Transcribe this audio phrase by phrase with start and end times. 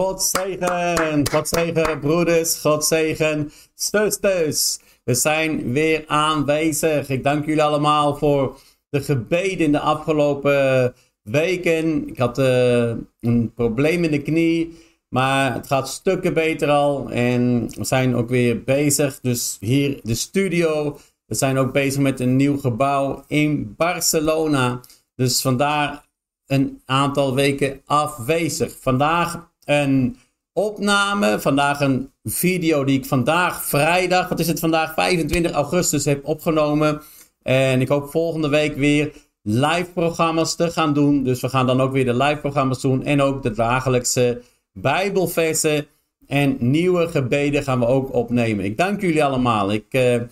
[0.00, 4.78] God zegen, God zegen broeders, God zegen zusters.
[5.04, 7.08] We zijn weer aanwezig.
[7.08, 8.58] Ik dank jullie allemaal voor
[8.90, 12.08] de gebeden in de afgelopen weken.
[12.08, 14.78] Ik had uh, een probleem in de knie,
[15.08, 17.10] maar het gaat stukken beter al.
[17.10, 19.20] En we zijn ook weer bezig.
[19.20, 20.98] Dus hier de studio.
[21.26, 24.80] We zijn ook bezig met een nieuw gebouw in Barcelona.
[25.14, 26.08] Dus vandaar
[26.46, 28.76] een aantal weken afwezig.
[28.80, 30.16] Vandaag een
[30.52, 31.40] opname.
[31.40, 37.02] Vandaag een video die ik vandaag, vrijdag, wat is het vandaag, 25 augustus heb opgenomen.
[37.42, 41.24] En ik hoop volgende week weer live programma's te gaan doen.
[41.24, 43.04] Dus we gaan dan ook weer de live programma's doen.
[43.04, 45.86] En ook de dagelijkse Bijbelversen
[46.26, 48.64] en nieuwe gebeden gaan we ook opnemen.
[48.64, 49.72] Ik dank jullie allemaal.
[49.72, 50.22] Ik uh,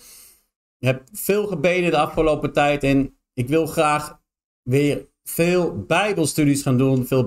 [0.79, 2.83] heb veel gebeden de afgelopen tijd.
[2.83, 4.19] En ik wil graag
[4.63, 7.25] weer veel Bijbelstudies gaan doen, veel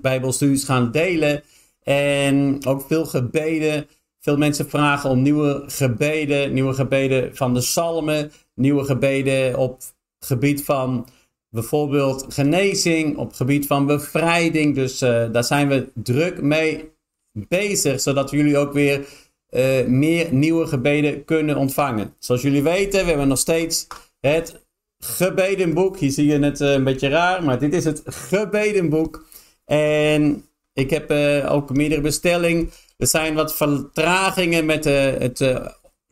[0.00, 1.42] Bijbelstudies gaan delen
[1.88, 3.86] en ook veel gebeden.
[4.20, 9.80] Veel mensen vragen om nieuwe gebeden, nieuwe gebeden van de psalmen, nieuwe gebeden op
[10.18, 11.06] gebied van
[11.50, 14.74] bijvoorbeeld genezing, op gebied van bevrijding.
[14.74, 16.90] Dus uh, daar zijn we druk mee
[17.32, 19.06] bezig, zodat jullie ook weer
[19.50, 22.14] uh, meer nieuwe gebeden kunnen ontvangen.
[22.18, 23.86] Zoals jullie weten, we hebben nog steeds
[24.20, 24.66] het
[24.98, 25.98] gebedenboek.
[25.98, 29.26] Hier zie je het uh, een beetje raar, maar dit is het gebedenboek.
[29.64, 30.44] En
[30.76, 32.70] ik heb uh, ook meerdere bestellingen.
[32.96, 35.60] Er zijn wat vertragingen met uh, het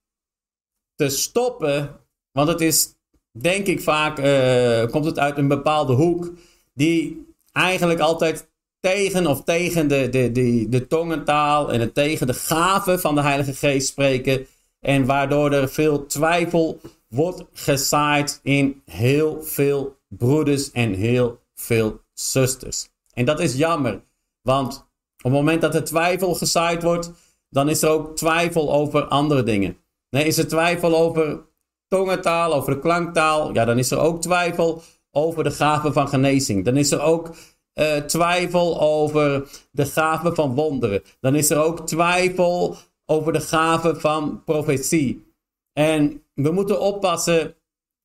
[0.94, 2.00] te stoppen.
[2.32, 2.94] Want het is,
[3.30, 6.32] denk ik vaak, uh, komt het uit een bepaalde hoek
[6.74, 8.48] die eigenlijk altijd
[8.80, 13.20] tegen of tegen de, de, de, de tongentaal en het tegen de gaven van de
[13.20, 14.46] Heilige Geest spreken.
[14.80, 22.88] En waardoor er veel twijfel wordt gezaaid in heel veel broeders en heel veel zusters.
[23.12, 24.02] En dat is jammer,
[24.42, 24.76] want
[25.16, 27.10] op het moment dat er twijfel gezaaid wordt,
[27.48, 29.76] dan is er ook twijfel over andere dingen.
[30.10, 31.46] Nee, is er twijfel over
[31.88, 36.64] tongentaal, over de klanktaal, ja, dan is er ook twijfel over de gaven van genezing.
[36.64, 37.34] Dan is er ook
[37.74, 41.02] uh, twijfel over de gave van wonderen.
[41.20, 42.76] Dan is er ook twijfel
[43.06, 45.32] over de gave van profetie.
[45.72, 47.56] En we moeten oppassen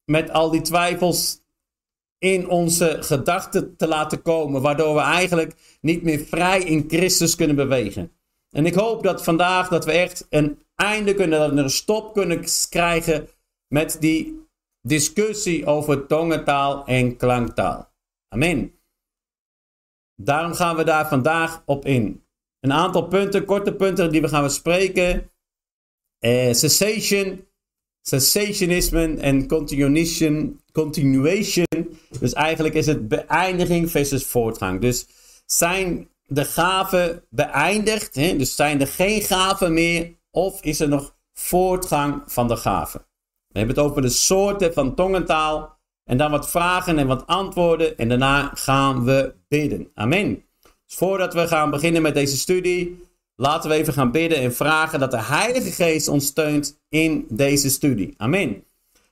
[0.05, 1.38] met al die twijfels
[2.19, 7.55] in onze gedachten te laten komen, waardoor we eigenlijk niet meer vrij in Christus kunnen
[7.55, 8.11] bewegen.
[8.49, 12.13] En ik hoop dat vandaag dat we echt een einde kunnen, dat we een stop
[12.13, 13.27] kunnen krijgen
[13.67, 14.47] met die
[14.81, 17.91] discussie over tongentaal en klanktaal.
[18.27, 18.73] Amen.
[20.15, 22.23] Daarom gaan we daar vandaag op in.
[22.59, 25.31] Een aantal punten, korte punten die we gaan bespreken.
[26.19, 27.47] Uh, cessation,
[28.01, 31.97] cessationisme en continuation, continuation.
[32.19, 34.81] Dus eigenlijk is het beëindiging versus voortgang.
[34.81, 35.07] Dus
[35.45, 38.15] zijn de gaven beëindigd?
[38.15, 38.35] Hè?
[38.35, 40.17] Dus zijn er geen gaven meer?
[40.31, 43.05] Of is er nog voortgang van de gaven?
[43.47, 45.77] We hebben het over de soorten van tongentaal.
[46.03, 47.97] En dan wat vragen en wat antwoorden.
[47.97, 49.91] En daarna gaan we bidden.
[49.93, 50.43] Amen.
[50.61, 53.07] Dus voordat we gaan beginnen met deze studie,
[53.39, 57.69] laten we even gaan bidden en vragen dat de Heilige Geest ons steunt in deze
[57.69, 58.13] studie.
[58.17, 58.63] Amen.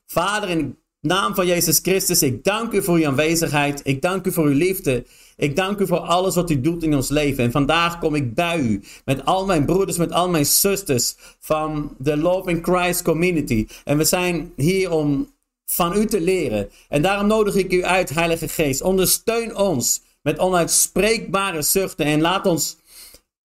[0.05, 3.81] Vader, in naam van Jezus Christus, ik dank u voor uw aanwezigheid.
[3.83, 5.05] Ik dank u voor uw liefde.
[5.35, 7.43] Ik dank u voor alles wat u doet in ons leven.
[7.43, 11.95] En vandaag kom ik bij u met al mijn broeders, met al mijn zusters van
[11.97, 13.67] de Love in Christ community.
[13.83, 15.33] En we zijn hier om
[15.65, 16.69] van u te leren.
[16.89, 18.81] En daarom nodig ik u uit, Heilige Geest.
[18.81, 22.77] Ondersteun ons met onuitspreekbare zuchten en laat ons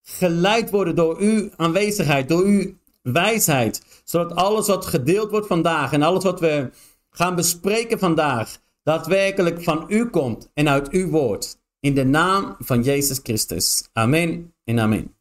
[0.03, 4.03] geleid worden door uw aanwezigheid, door uw wijsheid.
[4.05, 6.71] Zodat alles wat gedeeld wordt vandaag en alles wat we
[7.11, 11.61] gaan bespreken vandaag daadwerkelijk van u komt en uit uw woord.
[11.81, 13.89] in de naam van Jezus Christus.
[13.93, 15.17] Amen en amen.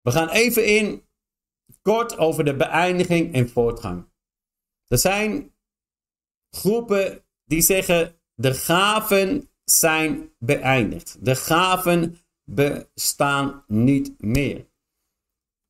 [0.00, 1.02] We gaan even in
[1.82, 4.06] kort over de beëindiging en voortgang.
[4.86, 5.54] Er zijn
[6.50, 11.16] groepen die zeggen de gaven zijn beëindigd.
[11.20, 14.66] De gaven bestaan niet meer.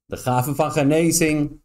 [0.05, 1.63] De gaven van genezing,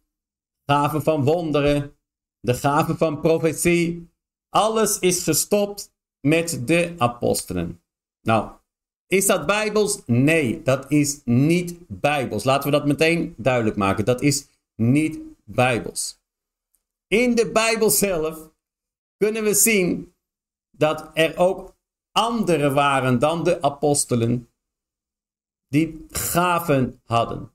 [0.66, 1.96] gaven van wonderen,
[2.40, 4.10] de gaven van profetie,
[4.48, 7.82] alles is gestopt met de apostelen.
[8.20, 8.50] Nou,
[9.06, 10.02] is dat bijbels?
[10.06, 12.44] Nee, dat is niet bijbels.
[12.44, 14.04] Laten we dat meteen duidelijk maken.
[14.04, 16.18] Dat is niet bijbels.
[17.06, 18.50] In de Bijbel zelf
[19.16, 20.14] kunnen we zien
[20.70, 21.76] dat er ook
[22.12, 24.49] anderen waren dan de apostelen
[25.70, 27.52] die gaven hadden.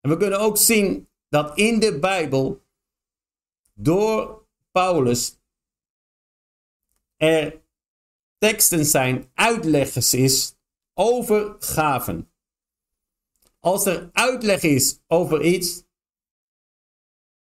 [0.00, 2.62] En we kunnen ook zien dat in de Bijbel
[3.74, 5.38] door Paulus
[7.16, 7.62] er
[8.38, 10.56] teksten zijn, uitleggers is
[10.94, 12.30] over gaven.
[13.60, 15.84] Als er uitleg is over iets,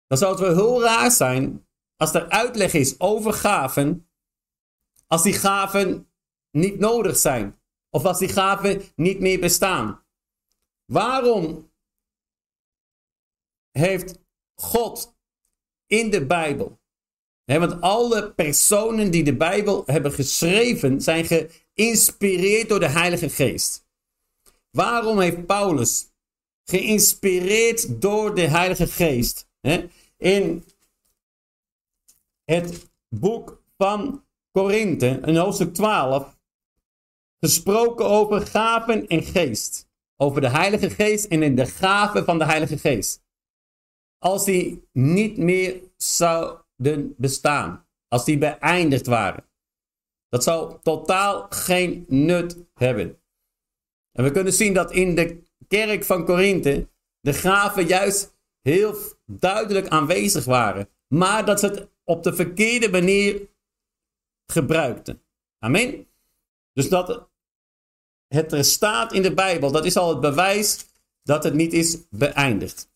[0.07, 1.69] dan zou het wel heel raar zijn
[2.01, 4.09] als er uitleg is over gaven,
[5.07, 6.11] als die gaven
[6.51, 7.60] niet nodig zijn.
[7.91, 10.05] Of als die gaven niet meer bestaan.
[10.85, 11.73] Waarom
[13.71, 14.19] heeft
[14.55, 15.17] God
[15.87, 16.81] in de Bijbel
[17.59, 21.25] want alle personen die de Bijbel hebben geschreven zijn
[21.75, 23.89] geïnspireerd door de Heilige Geest.
[24.71, 26.13] Waarom heeft Paulus
[26.65, 29.49] geïnspireerd door de Heilige Geest
[30.17, 30.65] in
[32.45, 36.39] het boek van Korinthe, in hoofdstuk 12,
[37.41, 39.89] gesproken over gaven en geest.
[40.17, 43.23] Over de Heilige Geest en in de gaven van de Heilige Geest.
[44.19, 49.45] Als die niet meer zouden bestaan, als die beëindigd waren.
[50.29, 53.19] Dat zou totaal geen nut hebben.
[54.13, 56.89] En we kunnen zien dat in de kerk van Korinthe
[57.21, 58.95] de gaven juist heel
[59.27, 60.89] duidelijk aanwezig waren.
[61.09, 63.49] Maar dat ze het op de verkeerde manier
[64.47, 65.23] gebruikten.
[65.59, 66.07] Amen.
[66.73, 67.30] Dus dat
[68.35, 70.87] het er staat in de Bijbel, dat is al het bewijs
[71.23, 72.91] dat het niet is beëindigd.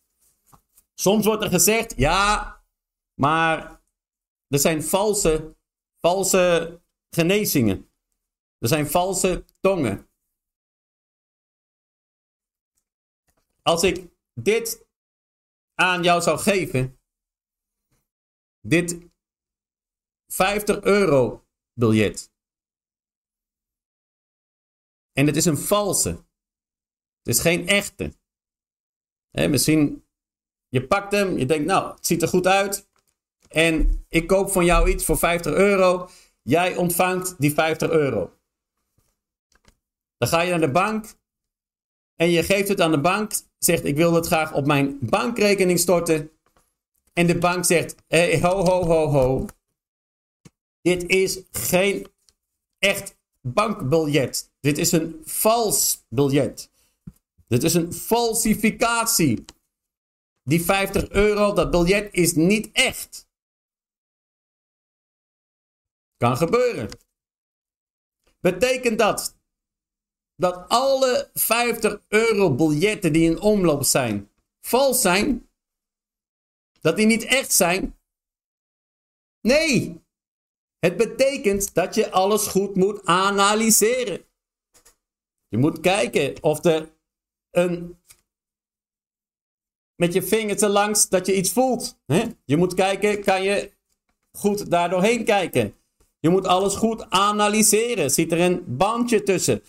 [0.94, 2.62] Soms wordt er gezegd, ja,
[3.14, 3.82] maar
[4.48, 5.56] er zijn valse,
[6.00, 7.90] valse genezingen.
[8.58, 10.08] Er zijn valse tongen.
[13.62, 14.86] Als ik dit
[15.74, 17.00] aan jou zou geven,
[18.60, 18.98] dit
[20.26, 22.33] 50 euro biljet.
[25.14, 26.08] En het is een valse.
[27.22, 28.12] Het is geen echte.
[29.30, 30.04] misschien,
[30.68, 32.88] je pakt hem, je denkt, nou, het ziet er goed uit.
[33.48, 36.08] En ik koop van jou iets voor 50 euro.
[36.42, 38.38] Jij ontvangt die 50 euro.
[40.16, 41.14] Dan ga je naar de bank
[42.16, 43.32] en je geeft het aan de bank.
[43.58, 46.30] Zegt, ik wil het graag op mijn bankrekening storten.
[47.12, 49.46] En de bank zegt, hey, ho, ho, ho, ho.
[50.80, 52.06] Dit is geen
[52.78, 54.52] echt bankbiljet.
[54.60, 56.70] Dit is een vals biljet.
[57.46, 59.44] Dit is een falsificatie.
[60.42, 63.28] Die 50 euro, dat biljet is niet echt.
[66.16, 66.88] Kan gebeuren.
[68.40, 69.36] Betekent dat
[70.36, 74.30] dat alle 50 euro biljetten die in omloop zijn,
[74.60, 75.48] vals zijn?
[76.80, 77.98] Dat die niet echt zijn?
[79.40, 80.03] Nee.
[80.84, 84.24] Het betekent dat je alles goed moet analyseren.
[85.48, 86.92] Je moet kijken of er
[87.50, 87.98] een.
[89.96, 91.98] met je vinger te langs dat je iets voelt.
[92.06, 92.22] Hè?
[92.44, 93.72] Je moet kijken, kan je
[94.32, 95.74] goed daar doorheen kijken.
[96.20, 98.10] Je moet alles goed analyseren.
[98.10, 99.62] Zit er een bandje tussen?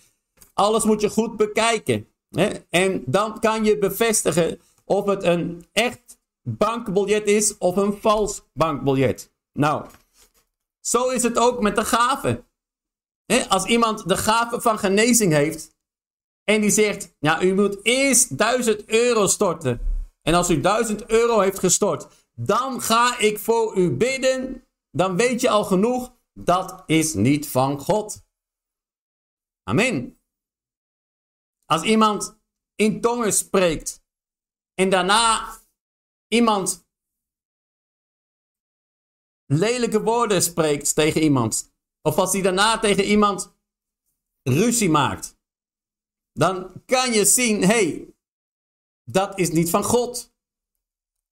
[0.53, 2.07] Alles moet je goed bekijken.
[2.29, 2.49] Hè?
[2.69, 9.33] En dan kan je bevestigen of het een echt bankbiljet is of een vals bankbiljet.
[9.53, 9.85] Nou,
[10.87, 12.47] zo is het ook met de gaven.
[13.49, 15.75] Als iemand de gave van genezing heeft
[16.43, 19.79] en die zegt, ja, u moet eerst 1000 euro storten.
[20.21, 24.67] En als u 1000 euro heeft gestort, dan ga ik voor u bidden.
[24.91, 28.23] Dan weet je al genoeg, dat is niet van God.
[29.63, 30.19] Amen.
[31.65, 32.39] Als iemand
[32.75, 34.03] in tongen spreekt
[34.73, 35.57] en daarna
[36.27, 36.84] iemand
[39.45, 43.53] lelijke woorden spreekt tegen iemand, of als hij daarna tegen iemand
[44.43, 45.37] ruzie maakt,
[46.31, 48.13] dan kan je zien, hé, hey,
[49.03, 50.33] dat is niet van God.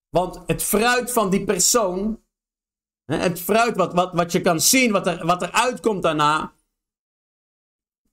[0.09, 2.23] Want het fruit van die persoon,
[3.05, 6.55] het fruit wat, wat, wat je kan zien, wat er, wat er uitkomt daarna,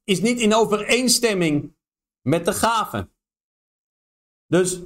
[0.05, 1.77] is niet in overeenstemming
[2.21, 3.09] met de gave.
[4.47, 4.81] Dus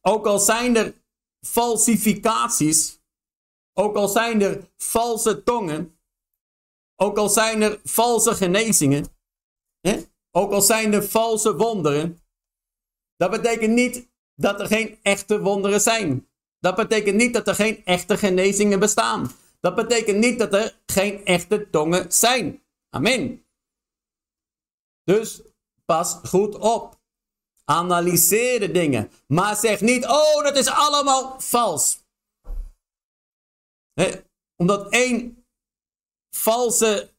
[0.00, 1.02] ook al zijn er
[1.46, 2.97] falsificaties,
[3.78, 5.98] ook al zijn er valse tongen,
[6.96, 9.06] ook al zijn er valse genezingen,
[10.30, 12.22] ook al zijn er valse wonderen,
[13.16, 16.28] dat betekent niet dat er geen echte wonderen zijn.
[16.60, 19.30] Dat betekent niet dat er geen echte genezingen bestaan.
[19.60, 22.62] Dat betekent niet dat er geen echte tongen zijn.
[22.90, 23.44] Amen.
[25.04, 25.42] Dus
[25.84, 27.00] pas goed op.
[27.64, 29.10] Analyseer de dingen.
[29.26, 32.06] Maar zeg niet, oh, dat is allemaal vals.
[34.56, 35.46] Omdat één
[36.30, 37.14] valse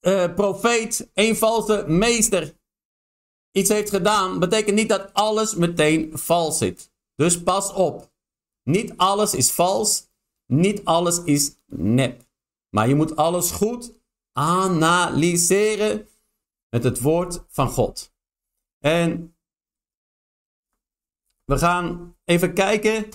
[0.00, 2.56] uh, profeet, één valse meester
[3.50, 6.92] iets heeft gedaan, betekent niet dat alles meteen vals zit.
[7.14, 8.12] Dus pas op.
[8.62, 10.08] Niet alles is vals.
[10.46, 12.26] Niet alles is nep.
[12.70, 14.00] Maar je moet alles goed
[14.32, 16.08] analyseren
[16.68, 18.14] met het woord van God.
[18.78, 19.36] En
[21.44, 23.08] we gaan even kijken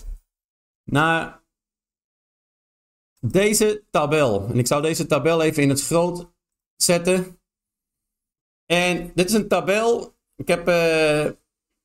[0.83, 1.40] naar
[3.21, 4.47] deze tabel.
[4.51, 6.31] En ik zou deze tabel even in het groot
[6.75, 7.39] zetten.
[8.65, 10.13] En dit is een tabel.
[10.35, 11.25] Ik heb uh,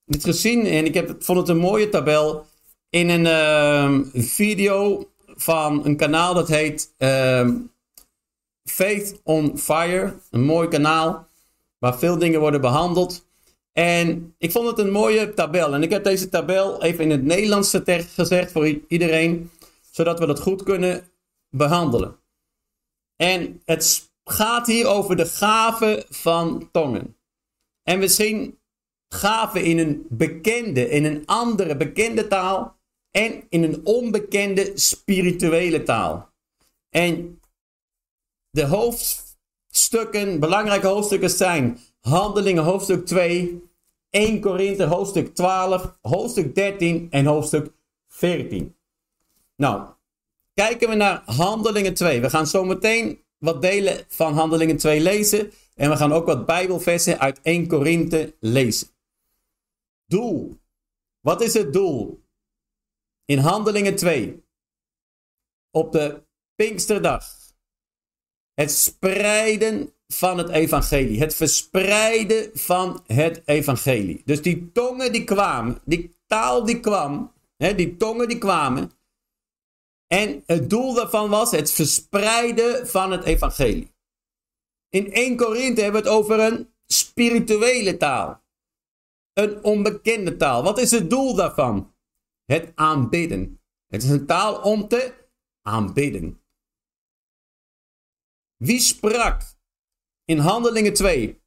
[0.05, 2.47] dit gezien en ik heb, vond het een mooie tabel.
[2.91, 7.51] In een uh, video van een kanaal dat heet uh,
[8.65, 10.15] Faith on Fire.
[10.31, 11.29] Een mooi kanaal
[11.79, 13.27] waar veel dingen worden behandeld.
[13.73, 15.75] En ik vond het een mooie tabel.
[15.75, 17.79] En ik heb deze tabel even in het Nederlands
[18.15, 19.51] gezegd voor iedereen,
[19.91, 21.11] zodat we dat goed kunnen
[21.51, 22.19] behandelen.
[23.17, 27.17] En het gaat hier over de gave van tongen.
[27.83, 28.59] En we zien
[29.09, 32.79] gaven in een bekende, in een andere bekende taal
[33.11, 36.35] en in een onbekende spirituele taal.
[36.89, 37.41] En
[38.51, 43.63] de hoofdstukken, belangrijke hoofdstukken zijn Handelingen hoofdstuk 2,
[44.11, 47.73] 1 Korinthe hoofdstuk 12, hoofdstuk 13 en hoofdstuk
[48.09, 48.77] 14.
[49.57, 49.96] Nou,
[50.57, 52.21] kijken we naar Handelingen 2.
[52.21, 55.53] We gaan zo meteen wat delen van Handelingen 2 lezen.
[55.75, 58.89] En we gaan ook wat Bijbelversen uit 1 Korinthe lezen.
[60.07, 60.59] Doel.
[61.21, 62.23] Wat is het doel?
[63.25, 64.45] In Handelingen 2.
[65.71, 66.23] Op de
[66.55, 67.35] Pinksterdag.
[68.55, 71.19] Het spreiden van het evangelie.
[71.19, 74.23] Het verspreiden van het evangelie.
[74.25, 78.91] Dus die tongen die kwamen, die taal die kwam, hè, die tongen die kwamen.
[80.07, 83.95] En het doel daarvan was het verspreiden van het evangelie.
[84.89, 88.45] In 1 Korinthe hebben we het over een spirituele taal.
[89.33, 90.63] Een onbekende taal.
[90.63, 91.95] Wat is het doel daarvan?
[92.45, 93.61] Het aanbidden.
[93.87, 95.29] Het is een taal om te
[95.63, 96.41] aanbidden.
[98.57, 99.43] Wie sprak
[100.25, 101.43] in Handelingen 2?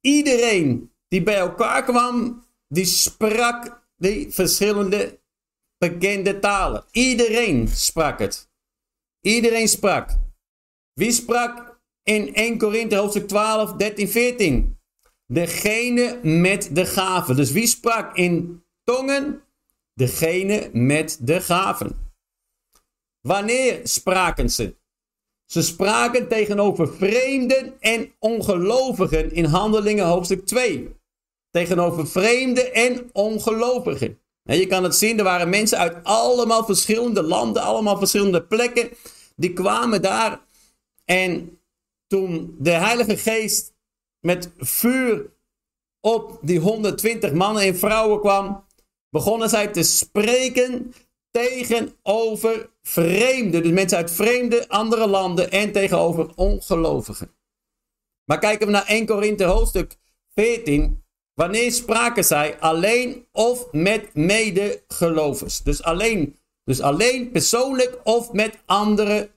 [0.00, 5.17] Iedereen die bij elkaar kwam, die sprak die verschillende
[5.78, 6.84] bekende talen.
[6.90, 8.48] Iedereen sprak het.
[9.20, 10.18] Iedereen sprak.
[10.92, 14.78] Wie sprak in 1 Korinthe hoofdstuk 12, 13, 14?
[15.26, 17.36] Degene met de gaven.
[17.36, 19.42] Dus wie sprak in tongen?
[19.94, 22.12] Degene met de gaven.
[23.20, 24.76] Wanneer spraken ze?
[25.46, 30.96] Ze spraken tegenover vreemden en ongelovigen in Handelingen hoofdstuk 2.
[31.50, 34.18] Tegenover vreemden en ongelovigen.
[34.48, 38.90] En je kan het zien, er waren mensen uit allemaal verschillende landen, allemaal verschillende plekken.
[39.36, 40.40] Die kwamen daar.
[41.04, 41.58] En
[42.06, 43.74] toen de Heilige Geest
[44.20, 45.30] met vuur
[46.00, 48.64] op die 120 mannen en vrouwen kwam,
[49.10, 50.94] begonnen zij te spreken
[51.30, 53.62] tegenover vreemden.
[53.62, 57.34] Dus mensen uit vreemde andere landen en tegenover ongelovigen.
[58.24, 59.96] Maar kijken we naar 1 Korinthe hoofdstuk
[60.34, 61.02] 14.
[61.38, 65.62] Wanneer spraken zij alleen of met medegelovers?
[65.62, 69.30] Dus alleen, dus alleen persoonlijk of met andere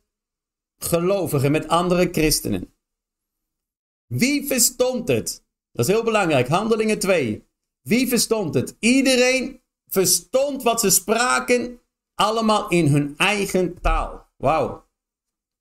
[0.77, 2.73] gelovigen, met andere christenen.
[4.07, 5.45] Wie verstond het?
[5.71, 6.47] Dat is heel belangrijk.
[6.47, 7.47] Handelingen 2.
[7.81, 8.75] Wie verstond het?
[8.79, 11.81] Iedereen verstond wat ze spraken
[12.15, 14.29] allemaal in hun eigen taal.
[14.37, 14.89] Wauw.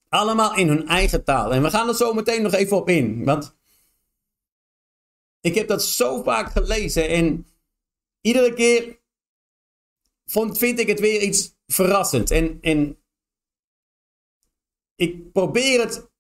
[0.09, 1.53] Allemaal in hun eigen taal.
[1.53, 3.25] En we gaan er zo meteen nog even op in.
[3.25, 3.60] Want
[5.41, 7.09] ik heb dat zo vaak gelezen.
[7.09, 7.47] En
[8.21, 9.01] iedere keer
[10.25, 12.31] vond, vind ik het weer iets verrassend.
[12.31, 12.99] En, en
[14.95, 16.11] ik probeer het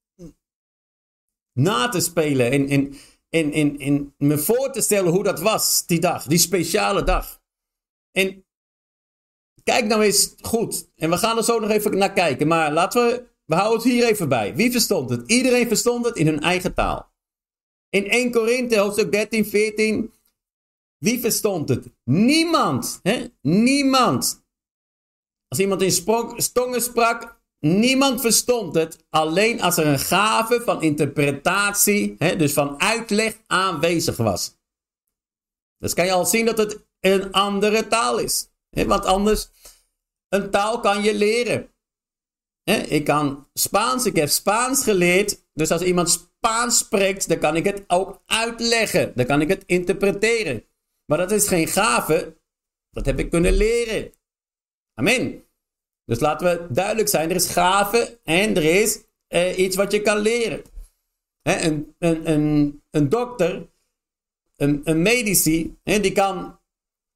[1.52, 2.50] na te spelen.
[2.50, 2.94] En, en,
[3.28, 6.26] en, en, en me voor te stellen hoe dat was, die dag.
[6.26, 7.42] Die speciale dag.
[8.12, 8.44] En
[9.62, 10.90] Kijk nou eens goed.
[10.96, 12.46] En we gaan er zo nog even naar kijken.
[12.46, 14.54] Maar laten we we houden het hier even bij.
[14.54, 15.30] Wie verstond het?
[15.30, 17.10] Iedereen verstond het in hun eigen taal.
[17.90, 20.12] In 1 Korinthe, hoofdstuk 13, 14.
[20.99, 21.87] Wie verstond het?
[22.04, 23.00] Niemand.
[23.02, 23.26] Hè?
[23.42, 24.44] Niemand.
[25.49, 25.92] Als iemand in
[26.37, 29.06] stongen sprak, niemand verstond het.
[29.09, 34.59] Alleen als er een gave van interpretatie, hè, dus van uitleg aanwezig was.
[35.78, 38.49] Dus kan je al zien dat het een andere taal is.
[38.70, 38.87] Hè?
[38.87, 39.49] Want anders,
[40.28, 41.75] een taal kan je leren.
[42.88, 45.44] Ik kan Spaans, ik heb Spaans geleerd.
[45.52, 49.12] Dus als iemand Spaans spreekt, dan kan ik het ook uitleggen.
[49.14, 50.64] Dan kan ik het interpreteren.
[51.04, 52.37] Maar dat is geen gave.
[52.90, 54.12] Dat heb ik kunnen leren.
[54.94, 55.44] Amen.
[56.04, 57.30] Dus laten we duidelijk zijn.
[57.30, 60.62] Er is gave en er is eh, iets wat je kan leren.
[61.42, 63.68] een, een, een, een dokter,
[64.56, 66.61] een, een medici, die kan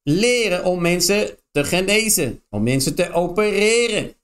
[0.03, 2.43] leren om mensen te genezen.
[2.49, 4.15] Om mensen te opereren.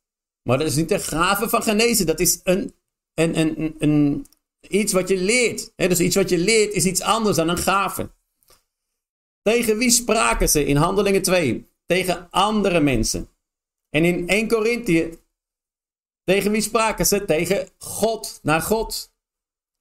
[0.43, 2.05] Maar dat is niet de gave van genezen.
[2.05, 2.73] Dat is een,
[3.13, 4.25] een, een, een,
[4.71, 5.71] iets wat je leert.
[5.75, 8.11] Dus iets wat je leert is iets anders dan een gave.
[9.41, 11.69] Tegen wie spraken ze in Handelingen 2?
[11.85, 13.29] Tegen andere mensen.
[13.89, 15.19] En in 1 Korinthe,
[16.23, 17.25] tegen wie spraken ze?
[17.25, 19.13] Tegen God, naar God.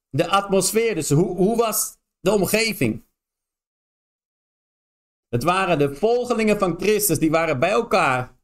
[0.09, 3.05] De atmosfeer, dus hoe, hoe was de omgeving?
[5.27, 8.39] Het waren de volgelingen van Christus, die waren bij elkaar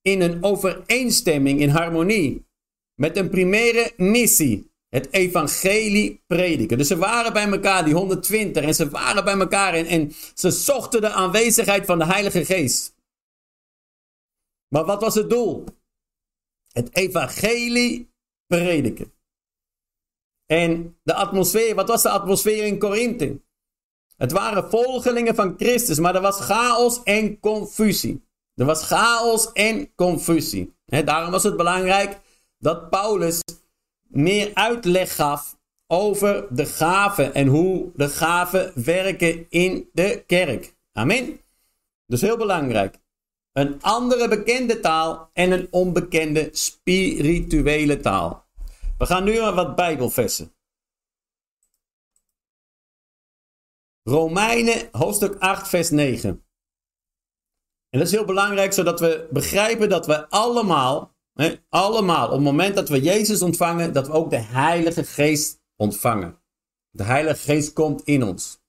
[0.00, 2.46] in een overeenstemming, in harmonie,
[2.94, 4.70] met een primaire missie.
[4.96, 6.78] Het evangelie prediken.
[6.78, 11.00] Dus ze waren bij elkaar, die 120, en ze waren bij elkaar en, ze zochten
[11.00, 12.94] de aanwezigheid van de Heilige Geest.
[14.68, 15.64] Maar wat was het doel?
[16.72, 18.10] Het evangelie
[18.46, 19.12] prediken.
[20.46, 23.40] En de atmosfeer, wat was de atmosfeer in Korinthe?
[24.16, 28.24] Het waren volgelingen van Christus, maar er was chaos en confusie.
[28.54, 30.74] Er was chaos en confusie.
[30.84, 32.20] daarom was het belangrijk
[32.58, 33.40] dat Paulus
[34.16, 40.74] meer uitleg gaf over de gaven en hoe de gaven werken in de kerk.
[40.92, 41.40] Amen.
[42.06, 42.98] Dus heel belangrijk.
[43.52, 48.46] Een andere bekende taal en een onbekende spirituele taal.
[48.98, 50.54] We gaan nu naar wat Bijbelversen.
[54.02, 56.30] Romeinen hoofdstuk 8 vers 9.
[57.88, 61.15] En dat is heel belangrijk, zodat we begrijpen dat we allemaal,
[61.68, 66.38] allemaal, op het moment dat we Jezus ontvangen, dat we ook de Heilige Geest ontvangen.
[66.90, 68.60] De Heilige Geest komt in ons.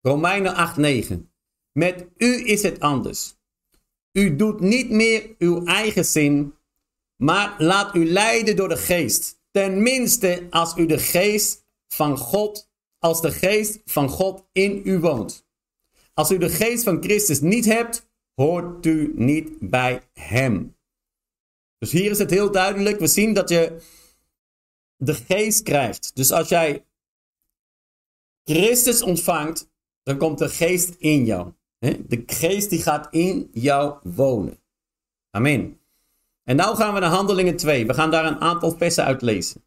[0.00, 1.32] Romeinen 8, 9.
[1.72, 3.36] Met u is het anders.
[4.12, 6.54] U doet niet meer uw eigen zin,
[7.16, 9.42] maar laat u leiden door de Geest.
[9.50, 15.46] Tenminste, als u de Geest van God, als de Geest van God in u woont.
[16.14, 20.76] Als u de Geest van Christus niet hebt, hoort u niet bij Hem.
[21.84, 22.98] Dus hier is het heel duidelijk.
[22.98, 23.76] We zien dat je
[24.96, 26.10] de geest krijgt.
[26.14, 26.84] Dus als jij
[28.44, 29.70] Christus ontvangt,
[30.02, 31.52] dan komt de geest in jou.
[31.78, 34.58] De geest die gaat in jou wonen.
[35.30, 35.80] Amen.
[36.44, 37.86] En nu gaan we naar Handelingen 2.
[37.86, 39.64] We gaan daar een aantal versen uit lezen.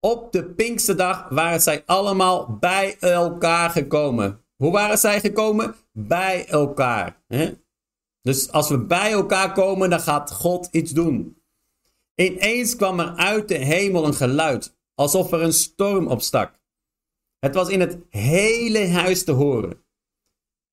[0.00, 4.44] Op de Pinksterdag waren zij allemaal bij elkaar gekomen.
[4.56, 5.74] Hoe waren zij gekomen?
[5.92, 7.22] Bij elkaar.
[8.24, 11.42] Dus als we bij elkaar komen, dan gaat God iets doen.
[12.14, 16.60] Ineens kwam er uit de hemel een geluid, alsof er een storm opstak.
[17.38, 19.84] Het was in het hele huis te horen.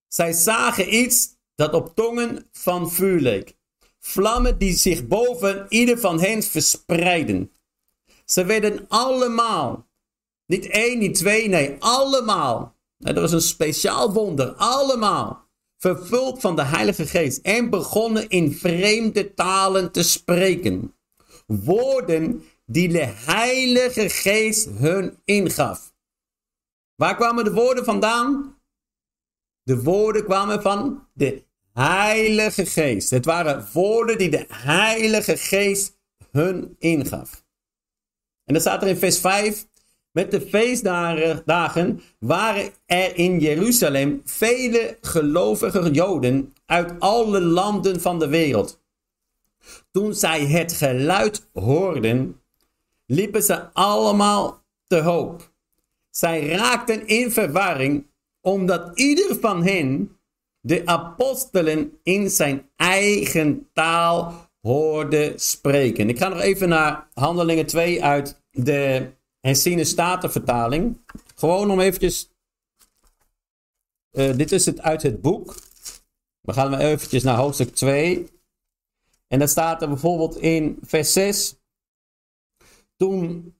[0.07, 3.57] Zij zagen iets dat op tongen van vuur leek.
[3.99, 7.51] Vlammen die zich boven ieder van hen verspreidden.
[8.25, 9.87] Ze werden allemaal,
[10.45, 14.53] niet één, niet twee, nee, allemaal dat was een speciaal wonder.
[14.53, 15.49] Allemaal
[15.81, 17.39] vervuld van de Heilige Geest.
[17.41, 20.95] En begonnen in vreemde talen te spreken.
[21.47, 25.93] Woorden die de Heilige Geest hun ingaf.
[26.95, 28.57] Waar kwamen de woorden vandaan?
[29.63, 33.09] De woorden kwamen van de Heilige Geest.
[33.09, 35.99] Het waren woorden die de Heilige Geest
[36.31, 37.45] hun ingaf.
[38.45, 39.67] En dat staat er in vers 5.
[40.11, 48.27] Met de feestdagen waren er in Jeruzalem vele gelovige Joden uit alle landen van de
[48.27, 48.81] wereld.
[49.91, 52.41] Toen zij het geluid hoorden,
[53.05, 55.51] liepen ze allemaal te hoop.
[56.09, 58.07] Zij raakten in verwarring,
[58.41, 60.17] omdat ieder van hen
[60.59, 66.09] de apostelen in zijn eigen taal hoorde spreken.
[66.09, 70.97] Ik ga nog even naar Handelingen 2 uit de en Statenvertaling.
[71.35, 72.29] Gewoon om eventjes...
[74.11, 75.55] Uh, dit is het uit het boek.
[76.41, 78.29] We gaan even naar hoofdstuk 2.
[79.27, 81.55] En dan staat er bijvoorbeeld in vers 6.
[82.95, 83.55] Toen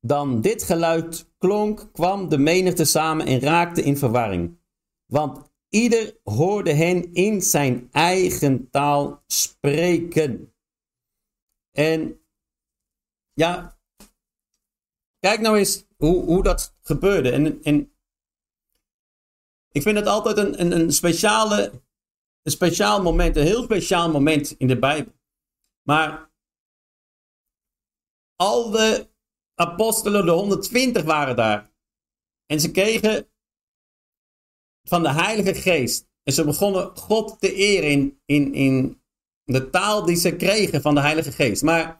[0.00, 4.58] dan dit geluid klonk, kwam de menigte samen en raakte in verwarring.
[5.06, 10.54] Want ieder hoorde hen in zijn eigen taal spreken.
[11.70, 12.20] En
[13.32, 13.79] ja,
[15.20, 17.30] kijk nou eens hoe, hoe dat gebeurde.
[17.62, 17.92] En,
[19.72, 21.82] ik vind het altijd een, een, een, speciale,
[22.42, 25.12] een speciaal moment, een heel speciaal moment in de Bijbel.
[25.82, 26.32] Maar
[28.36, 29.08] al de
[29.54, 31.70] apostelen, de 120 waren daar.
[32.46, 33.28] En ze kregen
[34.82, 36.08] van de Heilige Geest.
[36.22, 39.02] En ze begonnen God te eren in, in, in
[39.44, 41.62] de taal die ze kregen van de Heilige Geest.
[41.62, 41.99] Maar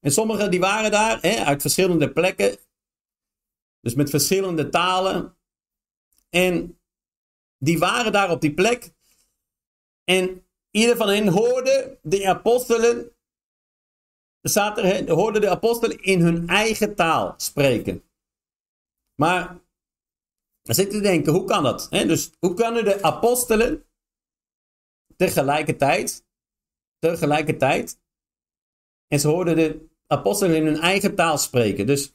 [0.00, 2.58] en sommigen die waren daar hè, uit verschillende plekken.
[3.80, 5.36] Dus met verschillende talen.
[6.28, 6.80] En
[7.58, 8.94] die waren daar op die plek.
[10.04, 13.14] En ieder van hen hoorde de apostelen.
[14.40, 18.04] Er, hoorde de apostelen in hun eigen taal spreken.
[19.14, 19.60] Maar
[20.62, 21.86] dan zit te denken, hoe kan dat?
[21.90, 22.06] Hè?
[22.06, 23.84] Dus hoe kunnen de apostelen
[25.16, 26.26] tegelijkertijd,
[26.98, 28.00] tegelijkertijd,
[29.06, 31.86] en ze hoorden de apostelen in hun eigen taal spreken.
[31.86, 32.12] Dus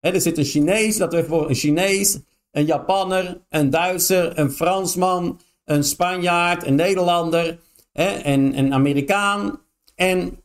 [0.00, 2.18] hè, er zit een Chinees, dat we voor een Chinees,
[2.50, 7.58] een Japanner, een Duitser, een Fransman, een Spanjaard, een Nederlander
[7.92, 9.60] hè, en een Amerikaan.
[9.94, 10.44] En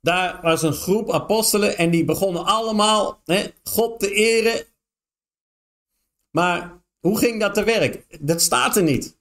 [0.00, 4.64] daar was een groep apostelen en die begonnen allemaal hè, God te eren.
[6.30, 8.18] Maar hoe ging dat te werk?
[8.20, 9.16] Dat staat er niet.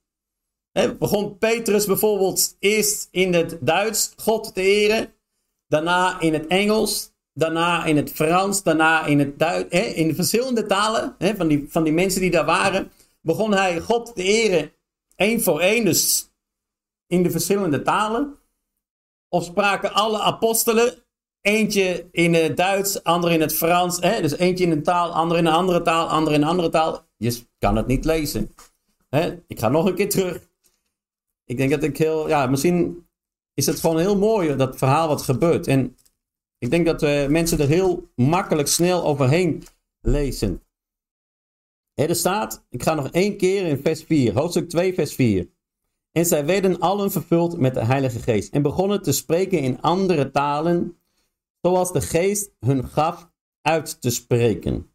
[0.99, 5.13] Begon Petrus bijvoorbeeld eerst in het Duits God te eren,
[5.67, 10.65] daarna in het Engels, daarna in het Frans, daarna in het Duits, hè, in verschillende
[10.65, 14.71] talen hè, van, die, van die mensen die daar waren, begon hij God te eren
[15.15, 16.31] één voor één, dus
[17.07, 18.35] in de verschillende talen.
[19.29, 21.03] Of spraken alle apostelen,
[21.41, 25.37] eentje in het Duits, ander in het Frans, hè, dus eentje in een taal, ander
[25.37, 27.05] in een andere taal, ander in een andere taal.
[27.17, 28.53] Je kan het niet lezen.
[29.09, 29.43] Hè?
[29.47, 30.49] Ik ga nog een keer terug.
[31.45, 33.06] Ik denk dat ik heel, ja, misschien
[33.57, 35.67] is het gewoon heel mooi, dat verhaal wat gebeurt.
[35.67, 35.95] En
[36.57, 39.63] ik denk dat uh, mensen er heel makkelijk snel overheen
[40.01, 40.61] lezen.
[41.93, 45.49] Er staat, ik ga nog één keer in vers 4, hoofdstuk 2, vers 4.
[46.11, 50.31] En zij werden allen vervuld met de Heilige Geest en begonnen te spreken in andere
[50.31, 50.97] talen,
[51.61, 54.91] zoals de Geest hun gaf uit te spreken.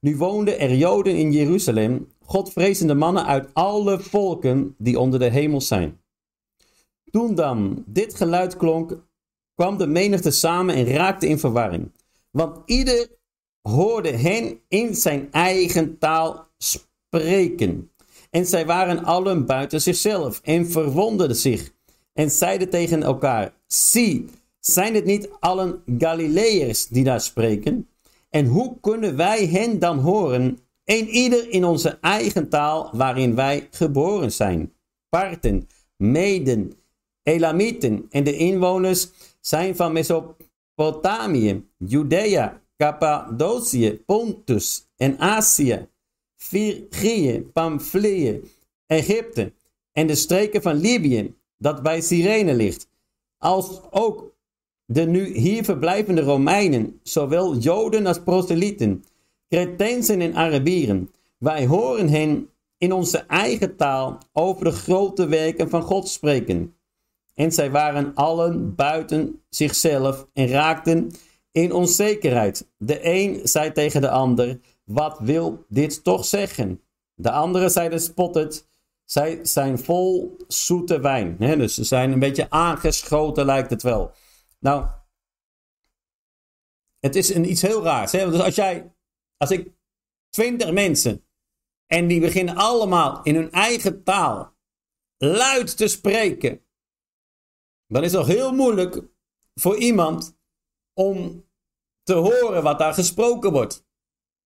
[0.00, 5.60] Nu woonden er Joden in Jeruzalem, Godvrezende mannen uit alle volken die onder de hemel
[5.60, 6.01] zijn.
[7.12, 8.98] Toen dan dit geluid klonk,
[9.54, 11.92] kwam de menigte samen en raakte in verwarring.
[12.30, 13.08] Want ieder
[13.62, 17.90] hoorde hen in zijn eigen taal spreken.
[18.30, 21.72] En zij waren allen buiten zichzelf en verwonderden zich
[22.12, 24.28] en zeiden tegen elkaar: Zie,
[24.60, 27.88] zijn het niet allen Galileërs die daar spreken?
[28.30, 33.68] En hoe kunnen wij hen dan horen, een ieder in onze eigen taal waarin wij
[33.70, 34.72] geboren zijn?
[35.08, 36.72] Parten, Meden,
[37.22, 45.88] Elamieten en de inwoners zijn van Mesopotamië, Judea, Cappadocië, Pontus en Azië,
[46.36, 48.40] Phrygië, Pamphylië,
[48.86, 49.52] Egypte
[49.92, 52.88] en de streken van Libië, dat bij Cyrene ligt,
[53.38, 54.34] als ook
[54.84, 59.04] de nu hier verblijvende Romeinen, zowel Joden als proselyten,
[59.48, 61.10] Cretensen en Arabieren.
[61.38, 66.74] Wij horen hen in onze eigen taal over de grote werken van God spreken.
[67.34, 71.10] En zij waren allen buiten zichzelf en raakten
[71.50, 72.68] in onzekerheid.
[72.76, 76.82] De een zei tegen de ander: Wat wil dit toch zeggen?
[77.14, 78.68] De andere zeiden spottend:
[79.04, 81.36] Zij zijn vol zoete wijn.
[81.36, 84.12] dus ze zijn een beetje aangeschoten, lijkt het wel.
[84.58, 84.86] Nou,
[86.98, 88.12] het is een, iets heel raars.
[88.12, 88.30] Hè?
[88.30, 88.92] Dus als jij,
[89.36, 89.72] als ik
[90.28, 91.24] twintig mensen
[91.86, 94.54] en die beginnen allemaal in hun eigen taal
[95.16, 96.60] luid te spreken,
[97.92, 99.02] dan is het heel moeilijk
[99.54, 100.36] voor iemand
[100.94, 101.46] om
[102.02, 103.84] te horen wat daar gesproken wordt.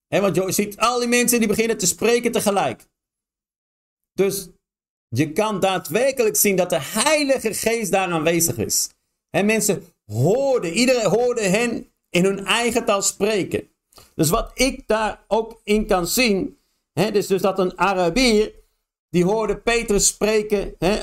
[0.07, 2.89] He, want je ziet al die mensen die beginnen te spreken tegelijk.
[4.13, 4.49] Dus
[5.09, 8.91] je kan daadwerkelijk zien dat de Heilige Geest daar aanwezig is.
[9.31, 13.69] En mensen hoorden, iedereen hoorde hen in hun eigen taal spreken.
[14.15, 16.59] Dus wat ik daar ook in kan zien,
[16.93, 18.55] hè, dus, dus dat een Arabier,
[19.09, 21.03] die hoorde Petrus spreken hè,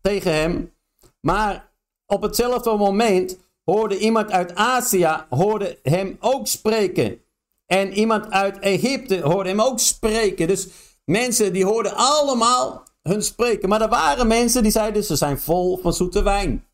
[0.00, 0.74] tegen hem,
[1.20, 1.71] maar
[2.12, 7.20] op hetzelfde moment hoorde iemand uit Azië hoorde hem ook spreken.
[7.66, 10.46] En iemand uit Egypte hoorde hem ook spreken.
[10.46, 10.68] Dus
[11.04, 13.68] mensen die hoorden allemaal hun spreken.
[13.68, 16.66] Maar er waren mensen die zeiden ze zijn vol van zoete wijn.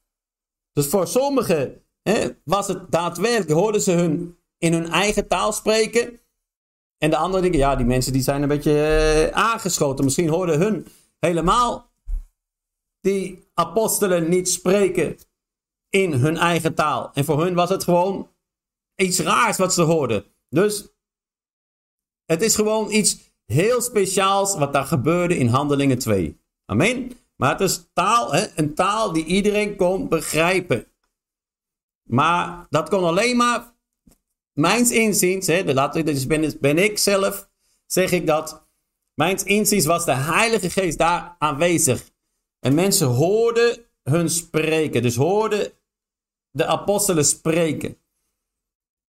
[0.72, 6.20] Dus voor sommigen hè, was het daadwerkelijk, hoorden ze hun in hun eigen taal spreken.
[6.98, 10.04] En de andere dingen, ja, die mensen die zijn een beetje eh, aangeschoten.
[10.04, 10.86] Misschien hoorden hun
[11.18, 11.90] helemaal
[13.00, 15.16] die apostelen niet spreken
[15.88, 17.10] in hun eigen taal.
[17.14, 18.30] En voor hun was het gewoon
[18.94, 20.24] iets raars wat ze hoorden.
[20.48, 20.88] Dus
[22.24, 26.40] het is gewoon iets heel speciaals wat daar gebeurde in Handelingen 2.
[26.64, 27.12] Amen.
[27.36, 28.46] Maar het is taal, hè?
[28.54, 30.86] een taal die iedereen kon begrijpen.
[32.02, 33.74] Maar dat kon alleen maar,
[34.52, 35.64] mijns inziens, hè,
[36.04, 37.50] dus ben, ben ik zelf,
[37.86, 38.66] zeg ik dat.
[39.14, 42.10] Mijns inziens was de Heilige Geest daar aanwezig.
[42.60, 45.02] En mensen hoorden hun spreken.
[45.02, 45.72] Dus hoorden
[46.50, 47.98] de apostelen spreken.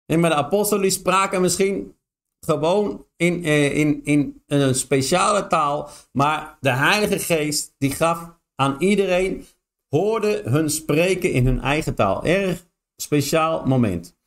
[0.05, 1.97] En maar de apostelen spraken misschien
[2.39, 5.89] gewoon in, eh, in, in een speciale taal.
[6.11, 9.45] Maar de Heilige Geest die gaf aan iedereen,
[9.89, 12.23] hoorde hun spreken in hun eigen taal.
[12.23, 14.17] Erg speciaal moment.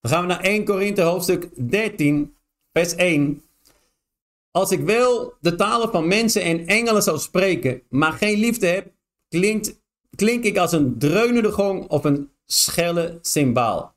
[0.00, 2.36] Dan gaan we naar 1 Korinthe hoofdstuk 13,
[2.72, 3.42] vers 1.
[4.50, 8.92] Als ik wel de talen van mensen en engelen zou spreken, maar geen liefde heb,
[9.28, 9.82] klinkt,
[10.16, 13.96] klink ik als een dreunende gong of een schelle cymbaal.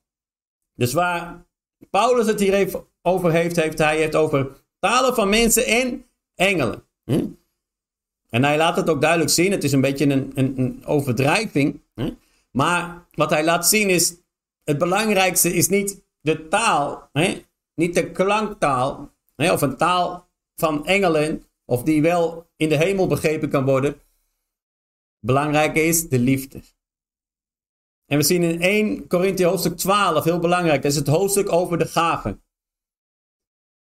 [0.74, 1.46] Dus waar
[1.90, 6.84] Paulus het hier over heeft, heeft hij het over talen van mensen en engelen.
[7.04, 7.26] Hm?
[8.30, 9.52] En hij laat het ook duidelijk zien.
[9.52, 11.82] Het is een beetje een, een, een overdrijving.
[11.94, 12.14] Hm?
[12.52, 14.16] Maar wat hij laat zien is:
[14.64, 17.46] het belangrijkste is niet de taal, hè?
[17.76, 19.52] niet de klanktaal, hè?
[19.52, 24.02] of een taal van engelen, of die wel in de hemel begrepen kan worden.
[25.20, 26.62] Belangrijker is de liefde.
[28.06, 31.78] En we zien in 1 Korinthe hoofdstuk 12, heel belangrijk, dat is het hoofdstuk over
[31.78, 32.44] de gaven.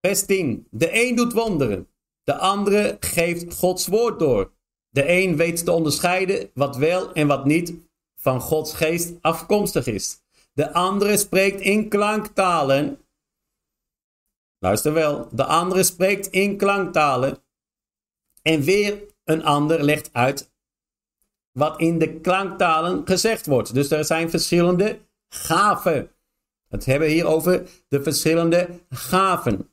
[0.00, 0.66] Vers 10.
[0.70, 1.88] De een doet wonderen,
[2.22, 4.54] de andere geeft Gods woord door.
[4.88, 7.74] De een weet te onderscheiden wat wel en wat niet
[8.16, 10.20] van Gods geest afkomstig is.
[10.52, 13.00] De andere spreekt in klanktalen.
[14.58, 17.38] Luister wel, de andere spreekt in klanktalen.
[18.42, 20.50] En weer een ander legt uit
[21.56, 23.74] wat in de klanktalen gezegd wordt.
[23.74, 26.10] Dus er zijn verschillende gaven.
[26.68, 29.70] Het hebben we hier over de verschillende gaven.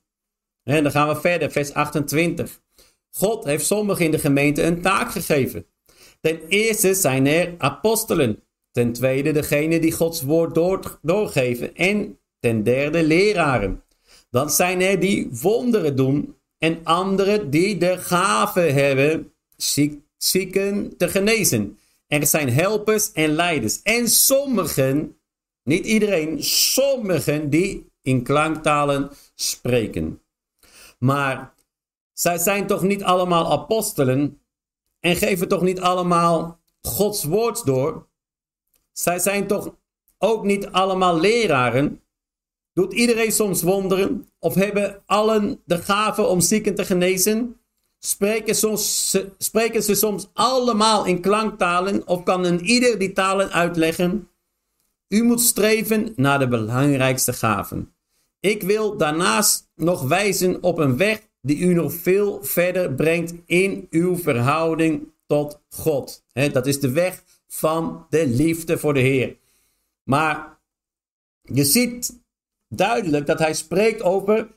[0.63, 2.61] En dan gaan we verder, vers 28.
[3.09, 5.65] God heeft sommigen in de gemeente een taak gegeven.
[6.21, 8.43] Ten eerste zijn er apostelen.
[8.71, 11.75] Ten tweede degene die Gods woord door, doorgeven.
[11.75, 13.83] En ten derde leraren.
[14.29, 16.35] Dan zijn er die wonderen doen.
[16.57, 21.79] En anderen die de gave hebben ziek, zieken te genezen.
[22.07, 23.81] Er zijn helpers en leiders.
[23.81, 25.17] En sommigen,
[25.63, 30.21] niet iedereen, sommigen die in klanktalen spreken.
[30.99, 31.53] Maar
[32.13, 34.41] zij zijn toch niet allemaal apostelen
[34.99, 38.07] en geven toch niet allemaal Gods woord door?
[38.91, 39.75] Zij zijn toch
[40.17, 42.01] ook niet allemaal leraren?
[42.73, 44.29] Doet iedereen soms wonderen?
[44.39, 47.62] Of hebben allen de gave om zieken te genezen?
[48.05, 52.07] Spreken, ze soms allemaal in klanktalen?
[52.07, 54.29] Of kan een ieder die talen uitleggen?
[55.07, 57.93] U moet streven naar de belangrijkste gaven.
[58.39, 63.87] Ik wil daarnaast nog wijzen op een weg die u nog veel verder brengt in
[63.89, 66.23] uw verhouding tot God.
[66.33, 69.37] dat is de weg van de liefde voor de Heer.
[70.03, 70.59] Maar
[71.41, 72.21] je ziet
[72.67, 74.47] duidelijk dat hij spreekt over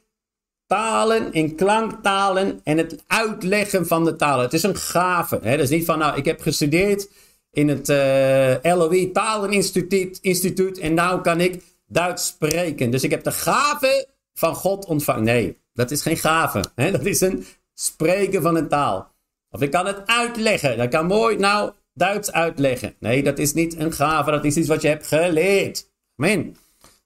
[0.67, 4.45] talen in klanktalen en het uitleggen van de talen.
[4.45, 5.39] Het is een gave.
[5.43, 5.51] Hè?
[5.51, 7.09] Dat is niet van, nou, ik heb gestudeerd
[7.51, 12.91] in het uh, eh, LOE Taleninstituut Instituut, en nou kan ik Duits spreken.
[12.91, 15.25] Dus ik heb de gave van God ontvangen.
[15.25, 16.65] Nee, dat is geen gave.
[16.75, 16.91] Hè?
[16.97, 19.15] Dat is een spreken van een taal.
[19.51, 20.77] Of ik kan het uitleggen.
[20.77, 22.95] Dat kan mooi nou Duits uitleggen.
[22.99, 24.31] Nee, dat is niet een gave.
[24.31, 25.91] Dat is iets wat je hebt geleerd.
[26.17, 26.57] Amen.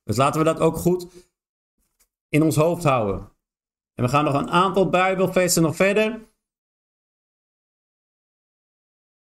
[0.04, 1.06] Dus laten we dat ook goed
[2.28, 3.29] in ons hoofd houden.
[4.00, 6.28] En we gaan nog een aantal Bijbelversen nog verder.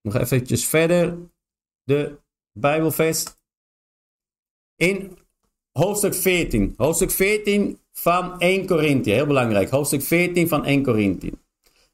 [0.02, 1.30] Nog eventjes verder.
[1.84, 2.20] De
[2.52, 3.26] Bijbelvers.
[4.76, 5.18] In
[5.72, 6.74] hoofdstuk 14.
[6.78, 9.10] Hoofdstuk 14 van 1 Korinthe.
[9.10, 9.70] Heel belangrijk.
[9.70, 11.32] Hoofdstuk 14 van 1 Korinthe.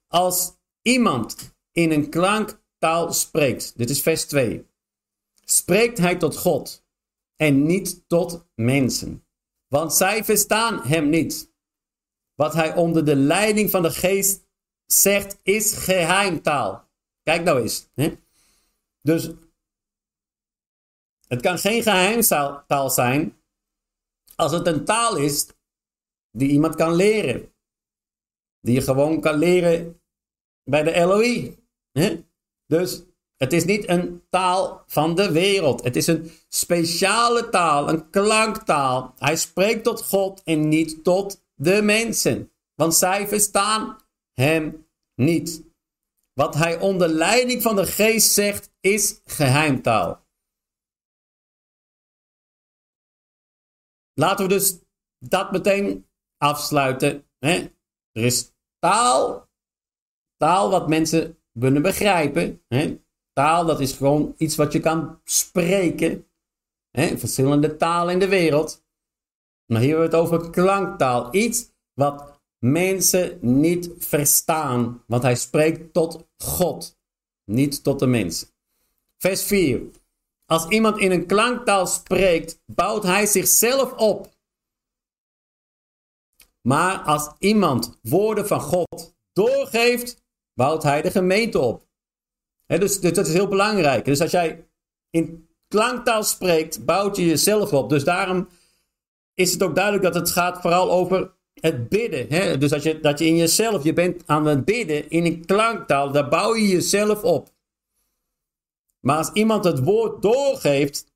[0.07, 3.77] Als iemand in een klanktaal spreekt.
[3.77, 4.67] Dit is vers 2.
[5.45, 6.86] Spreekt hij tot God
[7.36, 9.25] en niet tot mensen.
[9.67, 11.50] Want zij verstaan hem niet.
[12.41, 14.47] Wat hij onder de leiding van de geest
[14.86, 16.89] zegt is geheimtaal.
[17.23, 17.88] Kijk nou eens.
[17.93, 18.17] Hè?
[19.01, 19.30] Dus
[21.27, 23.41] het kan geen geheimtaal zijn
[24.36, 25.47] als het een taal is
[26.32, 27.54] die iemand kan leren.
[28.60, 30.01] Die je gewoon kan leren
[30.63, 31.58] bij de LOI.
[31.91, 32.23] Hè?
[32.65, 33.04] Dus
[33.38, 35.84] Het is niet een taal van de wereld.
[35.84, 39.13] Het is een speciale taal, een klanktaal.
[39.17, 42.52] Hij spreekt tot God en niet tot de mensen.
[42.76, 43.97] Want zij verstaan
[44.34, 45.63] hem niet.
[46.34, 50.26] Wat hij onder leiding van de geest zegt, is geheimtaal.
[54.13, 54.80] Laten we dus
[55.17, 57.28] dat meteen afsluiten.
[57.38, 57.56] Hè?
[58.12, 59.50] Er is taal,
[60.38, 62.63] taal wat mensen kunnen begrijpen.
[62.67, 63.00] Hè?
[63.34, 66.28] Taal, dat is gewoon iets wat je kan spreken.
[66.89, 67.17] Hè?
[67.17, 68.86] Verschillende talen in de wereld.
[69.71, 71.36] Maar hier hebben we het over klanktaal.
[71.36, 75.03] Iets wat mensen niet verstaan.
[75.07, 76.97] Want hij spreekt tot God,
[77.45, 78.47] niet tot de mensen.
[79.17, 79.81] Vers 4.
[80.45, 84.29] Als iemand in een klanktaal spreekt, bouwt hij zichzelf op.
[86.62, 91.88] Maar als iemand woorden van God doorgeeft, bouwt hij de gemeente op.
[92.65, 94.05] dus, dus, dat is heel belangrijk.
[94.05, 94.67] Dus als jij
[95.10, 97.89] in klanktaal spreekt, bouwt je jezelf op.
[97.89, 98.47] Dus daarom
[99.33, 102.27] is het ook duidelijk dat het gaat vooral over het bidden.
[102.29, 102.57] Hè?
[102.57, 106.11] Dus dat je, dat je in jezelf, je bent aan het bidden in een klanktaal,
[106.11, 107.49] daar bouw je jezelf op.
[108.99, 111.11] Maar als iemand het woord doorgeeft,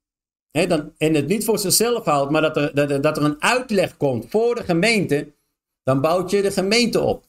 [0.51, 3.41] hè, dan, en het niet voor zichzelf houdt, maar dat er, dat, dat er een
[3.41, 5.33] uitleg komt voor de gemeente,
[5.83, 7.25] dan bouwt je de gemeente op.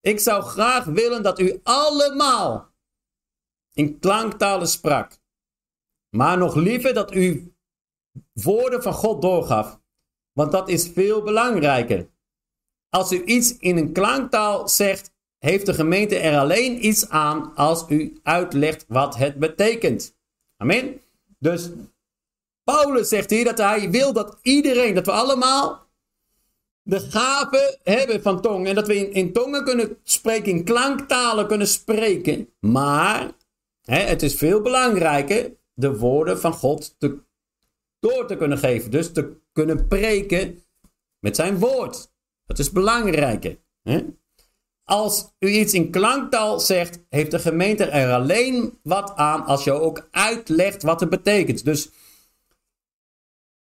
[0.00, 2.72] Ik zou graag willen dat u allemaal
[3.72, 5.18] in klanktalen sprak.
[6.08, 7.54] Maar nog liever dat u
[8.32, 9.80] woorden van God doorgaf.
[10.34, 12.08] Want dat is veel belangrijker.
[12.88, 17.84] Als u iets in een klanktaal zegt, heeft de gemeente er alleen iets aan als
[17.88, 20.16] u uitlegt wat het betekent.
[20.56, 21.00] Amen.
[21.38, 21.70] Dus
[22.64, 25.86] Paulus zegt hier dat hij wil dat iedereen, dat we allemaal
[26.82, 28.66] de gave hebben van tongen.
[28.66, 32.48] En dat we in, in tongen kunnen spreken, in klanktalen kunnen spreken.
[32.60, 33.32] Maar
[33.82, 37.18] hè, het is veel belangrijker de woorden van God te,
[38.04, 38.90] door te kunnen geven.
[38.90, 40.64] Dus te kunnen preken
[41.18, 42.12] met zijn woord.
[42.46, 43.58] Dat is belangrijker.
[43.82, 44.04] Hè?
[44.84, 49.72] Als u iets in klanktaal zegt, heeft de gemeente er alleen wat aan als je
[49.72, 51.64] ook uitlegt wat het betekent.
[51.64, 51.90] Dus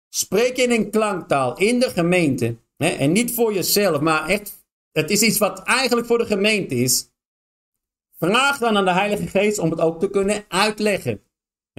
[0.10, 2.58] spreek in een klanktaal in de gemeente.
[2.78, 6.76] Hè, en niet voor jezelf, maar echt, het is iets wat eigenlijk voor de gemeente
[6.76, 7.12] is.
[8.18, 11.29] Vraag dan aan de Heilige Geest om het ook te kunnen uitleggen.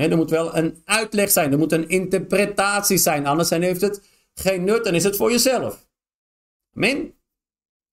[0.00, 4.02] Er moet wel een uitleg zijn, er moet een interpretatie zijn, anders heeft het
[4.34, 5.88] geen nut en is het voor jezelf.
[6.74, 7.14] Amen.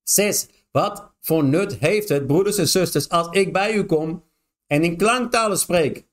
[0.03, 0.47] 6.
[0.71, 4.23] Wat voor nut heeft het, broeders en zusters, als ik bij u kom
[4.67, 6.07] en in klanktalen spreek?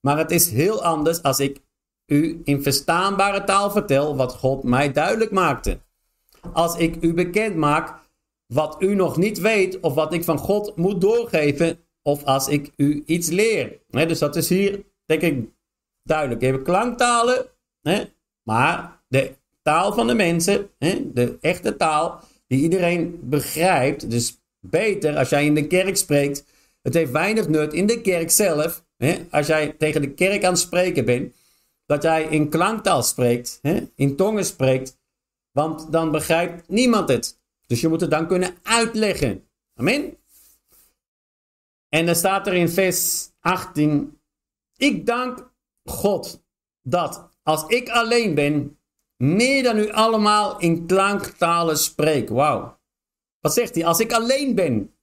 [0.00, 1.60] Maar het is heel anders als ik
[2.06, 5.80] u in verstaanbare taal vertel wat God mij duidelijk maakte.
[6.52, 8.00] Als ik u bekend maak
[8.46, 12.72] wat u nog niet weet of wat ik van God moet doorgeven of als ik
[12.76, 13.80] u iets leer.
[13.90, 15.48] dus dat is hier, denk ik,
[16.02, 16.40] duidelijk.
[16.40, 17.46] Je klanktalen,
[18.42, 20.70] maar de taal van de mensen,
[21.12, 24.10] de echte taal, die iedereen begrijpt.
[24.10, 26.44] Dus beter als jij in de kerk spreekt.
[26.82, 28.86] Het heeft weinig nut in de kerk zelf.
[28.96, 31.34] Hè, als jij tegen de kerk aan het spreken bent.
[31.86, 33.58] Dat jij in klanktaal spreekt.
[33.62, 34.98] Hè, in tongen spreekt.
[35.52, 37.38] Want dan begrijpt niemand het.
[37.66, 39.44] Dus je moet het dan kunnen uitleggen.
[39.74, 40.16] Amen.
[41.88, 44.17] En dan staat er in vers 18.
[44.78, 45.50] Ik dank
[45.84, 46.44] God
[46.82, 48.78] dat als ik alleen ben,
[49.16, 52.28] meer dan u allemaal in klanktalen spreek.
[52.28, 52.78] Wauw.
[53.40, 53.86] Wat zegt hij?
[53.86, 54.94] Als ik alleen ben.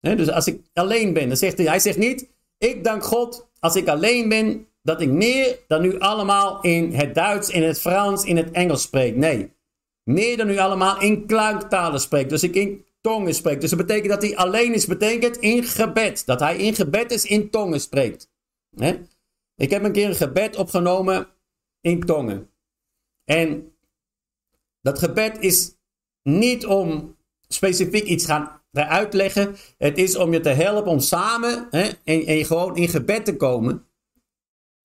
[0.00, 3.76] dus als ik alleen ben, dan zegt hij, hij zegt niet, ik dank God als
[3.76, 8.24] ik alleen ben, dat ik meer dan u allemaal in het Duits, in het Frans,
[8.24, 9.16] in het Engels spreek.
[9.16, 9.52] Nee,
[10.02, 12.30] meer dan u allemaal in klanktalen spreekt.
[12.30, 13.60] Dus ik in tongen spreek.
[13.60, 16.26] Dus dat betekent dat hij alleen is, betekent in gebed.
[16.26, 18.30] Dat hij in gebed is, in tongen spreekt.
[19.56, 21.28] Ik heb een keer een gebed opgenomen
[21.80, 22.50] in tongen.
[23.24, 23.76] En
[24.80, 25.76] dat gebed is
[26.22, 27.16] niet om
[27.48, 29.56] specifiek iets gaan uitleggen.
[29.78, 33.36] Het is om je te helpen om samen hè, en, en gewoon in gebed te
[33.36, 33.86] komen.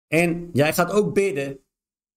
[0.07, 1.59] En jij gaat ook bidden.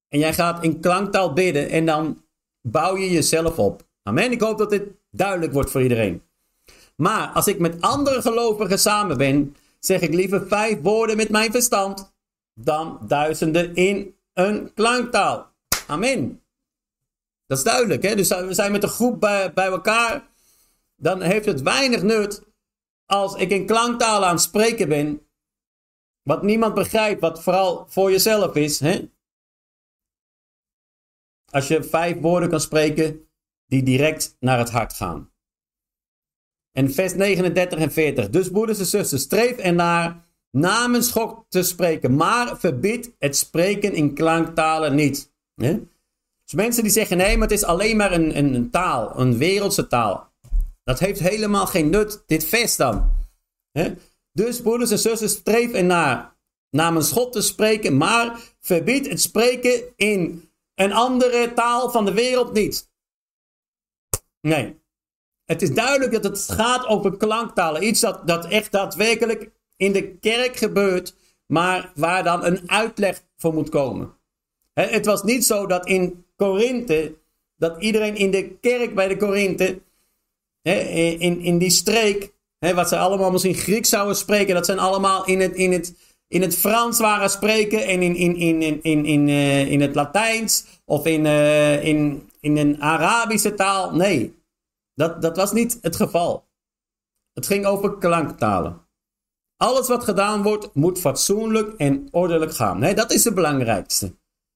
[0.08, 1.68] En jij gaat in klanktaal bidden.
[1.68, 2.24] En dan
[2.60, 3.88] bouw je jezelf op.
[4.02, 4.32] Amen.
[4.32, 6.22] Ik hoop dat dit duidelijk wordt voor iedereen.
[6.96, 9.56] Maar als ik met andere gelovigen samen ben,
[9.86, 12.14] zeg ik liever vijf woorden met mijn verstand
[12.54, 15.54] dan duizenden in een klanktaal.
[15.86, 16.42] Amen.
[17.46, 18.14] Dat is duidelijk, hè?
[18.14, 20.28] Dus we zijn met een groep bij, bij elkaar.
[20.96, 22.42] Dan heeft het weinig nut
[23.06, 25.28] als ik in klanktaal aan het spreken ben.
[26.22, 28.80] Wat niemand begrijpt, wat vooral voor jezelf is.
[28.80, 29.10] Hè?
[31.50, 33.28] Als je vijf woorden kan spreken
[33.66, 35.30] die direct naar het hart gaan.
[36.76, 38.30] En vers 39 en 40.
[38.30, 44.14] Dus broeders en zusters, streef ernaar namens God te spreken, maar verbiedt het spreken in
[44.14, 45.32] klanktalen niet.
[46.44, 49.38] Dus mensen die zeggen nee, maar het is alleen maar een, een, een taal, een
[49.38, 50.32] wereldse taal.
[50.84, 53.10] Dat heeft helemaal geen nut, dit vers dan.
[54.32, 56.36] Dus broeders en zussen, streef ernaar
[56.70, 62.52] namens God te spreken, maar verbied het spreken in een andere taal van de wereld
[62.52, 62.90] niet.
[64.40, 64.84] Nee.
[65.46, 67.86] Het is duidelijk dat het gaat over klanktalen.
[67.86, 71.14] Iets dat, dat echt daadwerkelijk in de kerk gebeurt,
[71.46, 74.14] maar waar dan een uitleg voor moet komen.
[74.72, 77.14] Het was niet zo dat in Korinthe,
[77.56, 79.80] dat iedereen in de kerk bij de Korinthe,
[80.62, 85.40] in, in die streek, wat ze allemaal misschien Grieks zouden spreken, dat zijn allemaal in
[85.40, 85.94] het, in het,
[86.28, 89.94] in het Frans waren spreken en in, in, in, in, in, in, uh, in het
[89.94, 93.94] Latijns of in, uh, in, in een Arabische taal.
[93.94, 94.35] Nee,
[94.96, 96.48] dat, dat was niet het geval.
[97.32, 98.84] Het ging over klanktalen.
[99.56, 102.78] Alles wat gedaan wordt, moet fatsoenlijk en ordelijk gaan.
[102.78, 104.14] Nee, dat is het belangrijkste.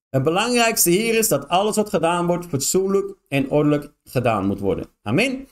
[0.09, 4.87] Het belangrijkste hier is dat alles wat gedaan wordt, fatsoenlijk en ordelijk gedaan moet worden.
[5.03, 5.49] Amen.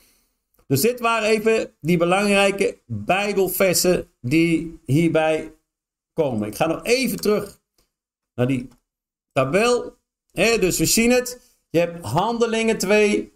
[0.67, 5.55] Dus dit waren even die belangrijke Bijbelversen die hierbij
[6.13, 6.47] komen.
[6.47, 7.59] Ik ga nog even terug
[8.33, 8.67] naar die
[9.31, 9.97] tabel.
[10.33, 11.57] dus we zien het.
[11.69, 13.33] Je hebt handelingen 2.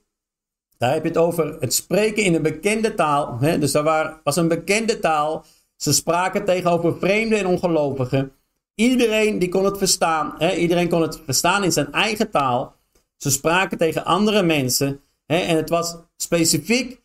[0.84, 3.38] Daar heb je het over het spreken in een bekende taal.
[3.59, 5.45] dus daar was een bekende taal.
[5.75, 8.31] Ze spraken tegenover vreemden en ongelovigen.
[8.75, 10.41] Iedereen die kon het verstaan.
[10.41, 12.75] iedereen kon het verstaan in zijn eigen taal.
[13.17, 15.01] Ze spraken tegen andere mensen.
[15.25, 17.01] en het was specifiek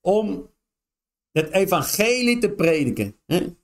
[0.00, 0.50] om
[1.30, 3.16] het evangelie te prediken.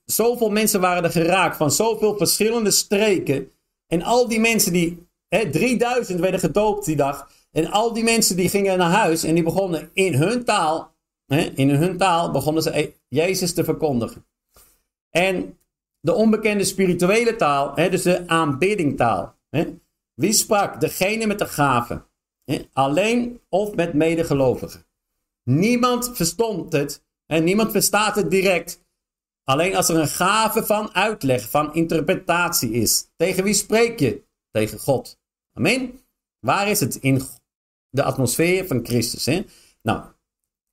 [0.05, 3.51] Zoveel mensen waren er geraakt van zoveel verschillende streken.
[3.87, 5.07] En al die mensen die,
[5.51, 7.37] 3000 werden gedoopt die dag.
[7.51, 10.95] En al die mensen die gingen naar huis en die begonnen in hun taal,
[11.53, 14.25] in hun taal begonnen ze Jezus te verkondigen.
[15.09, 15.59] En
[15.99, 19.35] de onbekende spirituele taal, dus de aanbiddingtaal.
[20.13, 20.79] Wie sprak?
[20.81, 22.05] Degene met de gaven.
[22.73, 24.85] Alleen of met medegelovigen.
[25.43, 28.83] Niemand verstond het en niemand verstaat het direct.
[29.43, 33.09] Alleen als er een gave van uitleg, van interpretatie is.
[33.15, 34.23] Tegen wie spreek je?
[34.51, 35.19] Tegen God.
[35.53, 35.99] Amen.
[36.39, 36.95] Waar is het?
[36.95, 37.21] In
[37.89, 39.25] de atmosfeer van Christus.
[39.25, 39.41] Hè?
[39.81, 40.03] Nou,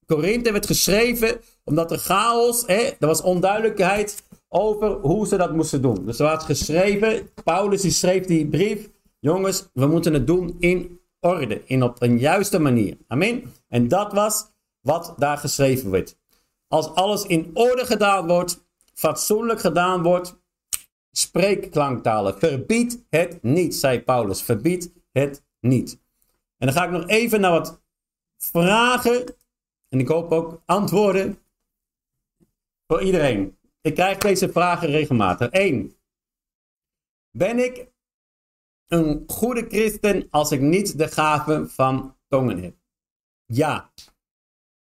[0.07, 5.83] Korinthe werd geschreven omdat er chaos, hè, er was onduidelijkheid over hoe ze dat moesten
[5.83, 6.07] doen.
[6.07, 11.01] Dus er was geschreven, Paulus die schreef die brief, jongens, we moeten het doen in
[11.21, 12.97] orde, in op een juiste manier.
[13.07, 13.53] Amen.
[13.69, 14.47] En dat was
[14.81, 16.17] wat daar geschreven werd.
[16.69, 18.64] Als alles in orde gedaan wordt,
[18.95, 20.39] fatsoenlijk gedaan wordt,
[21.12, 22.39] spreek klanktalen.
[22.39, 24.43] Verbied het niet, zei Paulus.
[24.43, 25.99] Verbied het niet.
[26.59, 27.83] En dan ga ik nog even naar wat
[28.37, 29.37] vragen.
[29.89, 31.39] En ik hoop ook antwoorden
[32.87, 33.59] voor iedereen.
[33.81, 35.51] Ik krijg deze vragen regelmatig.
[35.51, 35.97] 1.
[37.31, 37.89] Ben ik
[38.87, 42.75] een goede christen als ik niet de gave van tongen heb?
[43.45, 43.93] Ja.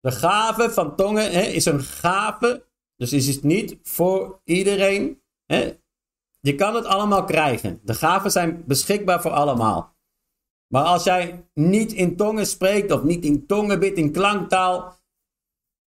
[0.00, 5.22] De gave van tongen hè, is een gave, dus is het niet voor iedereen.
[5.46, 5.78] Hè.
[6.40, 7.80] Je kan het allemaal krijgen.
[7.84, 9.96] De gaven zijn beschikbaar voor allemaal.
[10.68, 14.98] Maar als jij niet in tongen spreekt of niet in tongen bidt, in klanktaal,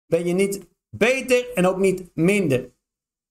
[0.05, 2.71] ben je niet beter en ook niet minder.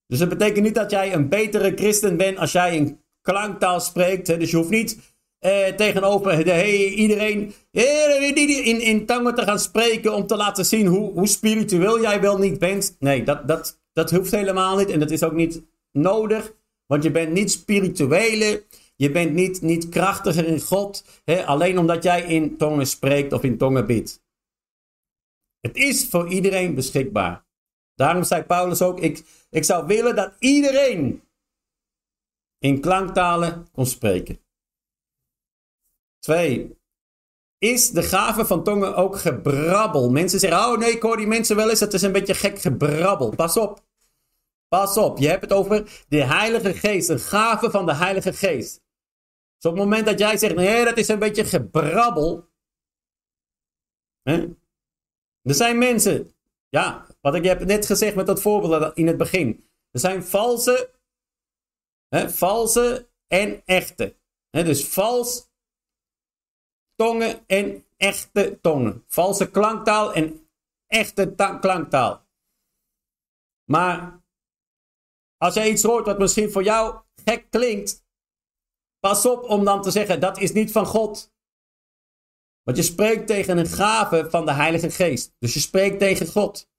[0.07, 4.27] Dus dat betekent niet dat jij een betere christen bent als jij in klanktaal spreekt.
[4.27, 4.99] Dus je hoeft niet
[5.39, 10.87] eh, tegenover de, hey, iedereen in, in tongen te gaan spreken om te laten zien
[10.87, 12.97] hoe, hoe spiritueel jij wel niet bent.
[12.99, 16.55] Nee, dat, dat, dat hoeft helemaal niet en dat is ook niet nodig.
[16.87, 18.63] Want je bent niet spirituele,
[18.97, 23.43] je bent niet, niet krachtiger in God, hè, alleen omdat jij in tongen spreekt of
[23.43, 24.25] in tongen bidt.
[25.61, 27.45] Het is voor iedereen beschikbaar.
[27.95, 31.23] Daarom zei Paulus ook, ik, ik zou willen dat iedereen
[32.59, 34.41] in klanktalen kon spreken.
[36.19, 36.79] Twee,
[37.59, 40.11] is de gave van tongen ook gebrabbel?
[40.11, 42.59] Mensen zeggen, oh nee, ik hoor die mensen wel eens, het is een beetje gek
[42.59, 43.35] gebrabbel.
[43.35, 43.85] Pas op.
[44.69, 48.85] Pas op, je hebt het over de Heilige Geest, een gave van de Heilige Geest.
[49.67, 52.49] Op het moment dat jij zegt, nee, dat is een beetje gebrabbel.
[54.23, 54.49] Hè?
[55.43, 56.35] Er zijn mensen,
[56.69, 59.71] ja, wat ik heb net gezegd met dat voorbeeld in het begin.
[59.91, 60.91] Er zijn valse,
[62.09, 64.17] hè, valse en echte.
[64.51, 65.51] Hè, dus vals
[66.95, 69.05] tongen en echte tongen.
[69.07, 70.49] Valse klanktaal en
[70.87, 72.27] echte klanktaal.
[73.65, 74.23] Maar
[75.37, 78.06] als jij iets hoort wat misschien voor jou gek klinkt,
[79.07, 81.33] pas op om dan te zeggen dat is niet van God.
[82.63, 85.35] Want je spreekt tegen een gave van de Heilige Geest.
[85.39, 86.71] Dus je spreekt tegen God.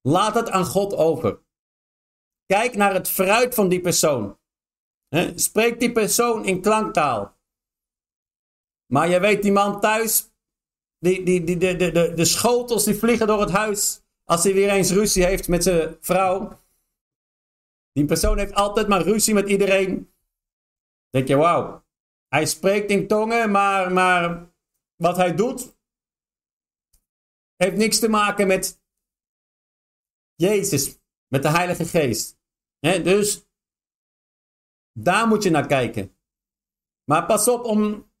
[0.00, 1.42] Laat het aan God over.
[2.46, 4.38] Kijk naar het fruit van die persoon.
[5.34, 7.36] Spreek die persoon in klanktaal.
[8.92, 10.32] Maar je weet, die man thuis,
[10.98, 14.02] die, die, die, de, de, de schotels die vliegen door het huis.
[14.24, 16.60] Als hij weer eens ruzie heeft met zijn vrouw.
[17.92, 20.11] Die persoon heeft altijd maar ruzie met iedereen.
[21.12, 21.84] Denk je, wauw.
[22.28, 24.52] Hij spreekt in tongen, maar, maar
[24.96, 25.76] wat hij doet
[27.56, 28.82] heeft niks te maken met
[30.34, 30.98] Jezus,
[31.28, 32.40] met de Heilige Geest.
[32.80, 33.46] dus
[34.92, 36.16] daar moet je naar kijken.
[37.04, 38.12] Maar pas op om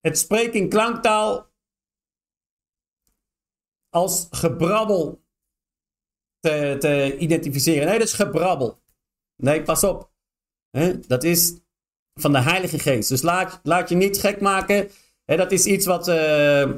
[0.00, 1.52] het spreken in klanktaal
[3.88, 5.24] als gebrabbel
[6.38, 7.86] te, te identificeren.
[7.86, 8.82] Nee, dat is gebrabbel.
[9.36, 10.12] Nee, pas op.
[11.06, 11.60] dat is
[12.20, 13.08] van de Heilige Geest.
[13.08, 14.90] Dus laat, laat je niet gek maken.
[15.24, 16.70] dat is iets wat uh,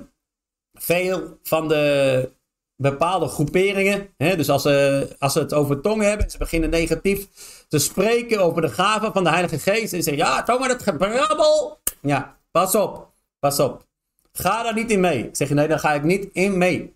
[0.73, 2.31] veel van de
[2.77, 4.15] bepaalde groeperingen.
[4.17, 7.29] Dus als ze, als ze het over tongen hebben, ze beginnen negatief
[7.69, 9.93] te spreken over de gaven van de Heilige Geest.
[9.93, 11.81] En zeggen: Ja, tongen, dat gebrabbel.
[12.01, 13.87] Ja, pas op, pas op.
[14.33, 15.27] Ga daar niet in mee.
[15.27, 16.95] Ik zeg je: Nee, daar ga ik niet in mee.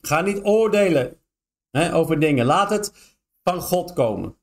[0.00, 1.20] Ga niet oordelen
[1.92, 2.46] over dingen.
[2.46, 2.92] Laat het
[3.42, 4.36] van God komen.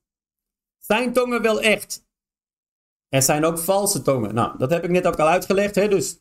[0.78, 2.03] Zijn tongen wel echt?
[3.14, 4.34] Er zijn ook valse tongen.
[4.34, 5.74] Nou, dat heb ik net ook al uitgelegd.
[5.74, 5.88] Hè?
[5.88, 6.20] Dus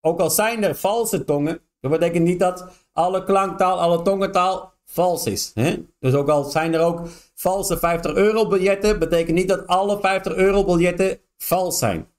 [0.00, 5.26] ook al zijn er valse tongen, dat betekent niet dat alle klanktaal, alle tongentaal vals
[5.26, 5.50] is.
[5.54, 5.76] Hè?
[5.98, 10.34] Dus ook al zijn er ook valse 50 euro biljetten, betekent niet dat alle 50
[10.34, 12.12] euro biljetten vals zijn.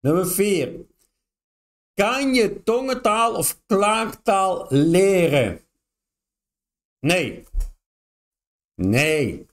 [0.00, 0.86] Nummer 4.
[1.94, 5.60] Kan je tongentaal of klanktaal leren?
[7.00, 7.44] Nee.
[8.74, 9.47] Nee.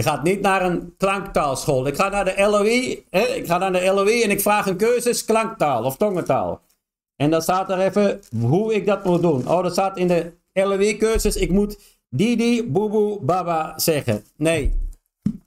[0.00, 1.86] Je gaat niet naar een klanktaalschool.
[1.86, 3.02] Ik ga naar de LOE.
[3.10, 3.20] Hè?
[3.20, 6.60] Ik ga naar de LOE en ik vraag een cursus klanktaal of tongentaal.
[7.16, 9.48] En dan staat er even hoe ik dat moet doen.
[9.48, 11.36] Oh, dat staat in de LOE-cursus.
[11.36, 14.24] Ik moet Didi, Boeboe, Baba zeggen.
[14.36, 14.74] Nee.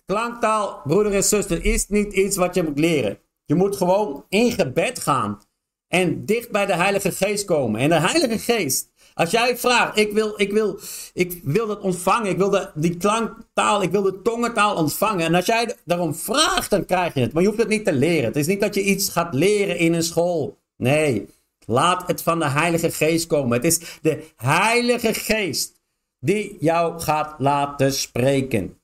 [0.05, 3.19] Klanktaal, broeder en zuster, is niet iets wat je moet leren.
[3.45, 5.41] Je moet gewoon in gebed gaan.
[5.87, 7.81] En dicht bij de Heilige Geest komen.
[7.81, 10.79] En de Heilige Geest als jij vraagt, ik wil, ik wil,
[11.13, 15.25] ik wil dat ontvangen, ik wil de, die klanktaal, ik wil de tongentaal ontvangen.
[15.25, 17.33] En als jij daarom vraagt, dan krijg je het.
[17.33, 18.25] Maar je hoeft het niet te leren.
[18.25, 20.57] Het is niet dat je iets gaat leren in een school.
[20.77, 21.27] Nee,
[21.65, 23.51] laat het van de Heilige Geest komen.
[23.51, 25.81] Het is de Heilige Geest
[26.19, 28.81] die jou gaat laten spreken.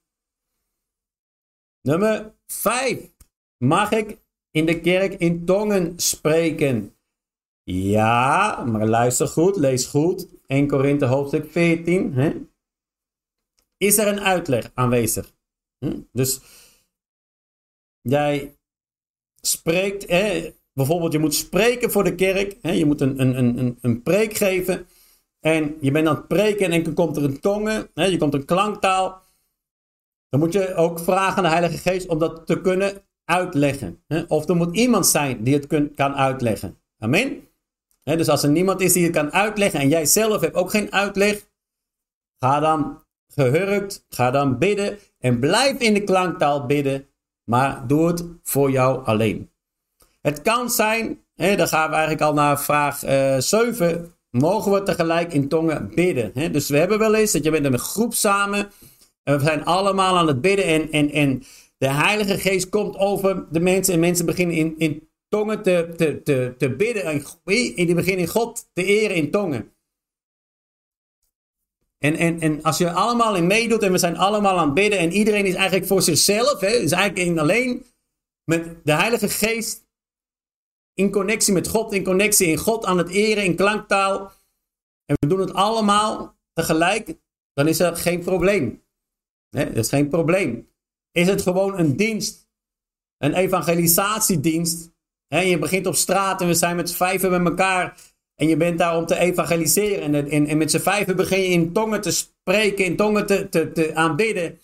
[1.82, 3.00] Nummer 5.
[3.58, 4.18] Mag ik
[4.52, 6.94] in de kerk in tongen spreken?
[7.72, 10.28] Ja, maar luister goed, lees goed.
[10.48, 12.14] 1 Korinthe hoofdstuk 14.
[12.14, 12.34] Hè?
[13.78, 15.34] Is er een uitleg aanwezig?
[15.78, 16.00] Hm?
[16.12, 16.40] Dus
[18.02, 18.58] jij
[19.42, 20.54] spreekt, hè?
[20.74, 22.58] bijvoorbeeld je moet spreken voor de kerk.
[22.62, 22.72] Hè?
[22.72, 24.88] Je moet een, een, een, een preek geven.
[25.40, 27.90] En je bent aan het preken en dan komt er een tongen.
[27.94, 28.06] Hè?
[28.06, 29.22] Je komt een klanktaal.
[30.30, 34.04] Dan moet je ook vragen aan de Heilige Geest om dat te kunnen uitleggen.
[34.08, 34.22] Hè?
[34.28, 36.78] Of er moet iemand zijn die het kan uitleggen.
[36.98, 37.48] Amen
[38.18, 40.92] dus als er niemand is die het kan uitleggen en jij zelf hebt ook geen
[40.94, 41.48] uitleg,
[42.40, 47.08] ga dan gehurkt, ga dan bidden en blijf in de klanktaal bidden,
[47.44, 49.52] maar doe het voor jou alleen.
[50.22, 54.84] Het kan zijn, dan gaan we eigenlijk al naar vraag uh, eh, 7, mogen we
[54.84, 56.52] tegelijk in tongen bidden.
[56.52, 58.72] dus we hebben wel eens dat je bent in een groep samen
[59.24, 61.44] en we zijn allemaal aan het bidden en, en, en
[61.78, 66.22] de Heilige Geest komt over de mensen en mensen beginnen in, in tongen te, te,
[66.22, 67.04] te, te bidden.
[67.04, 69.74] En in die begin in God te eren in tongen.
[71.98, 75.00] En, en, en als je allemaal in meedoet en we zijn allemaal aan het bidden
[75.00, 77.86] en iedereen is eigenlijk voor zichzelf, hè, is eigenlijk alleen
[78.44, 79.88] met de Heilige Geest
[80.94, 84.32] in connectie met God, in connectie in God aan het eren in klanktaal.
[85.06, 87.20] En we doen het allemaal tegelijk,
[87.54, 88.84] dan is er geen probleem.
[89.50, 90.70] Hè, dat is geen probleem.
[91.12, 92.50] Is het gewoon een dienst,
[93.18, 94.92] een evangelisatiedienst,
[95.30, 97.98] en je begint op straat en we zijn met z'n vijven met elkaar.
[98.36, 100.16] En je bent daar om te evangeliseren.
[100.16, 103.72] En, en, met z'n vijven begin je in tongen te spreken, in tongen te, te,
[103.72, 104.60] te aanbidden.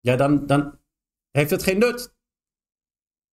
[0.00, 0.78] Ja, dan, dan
[1.30, 2.16] heeft het geen nut.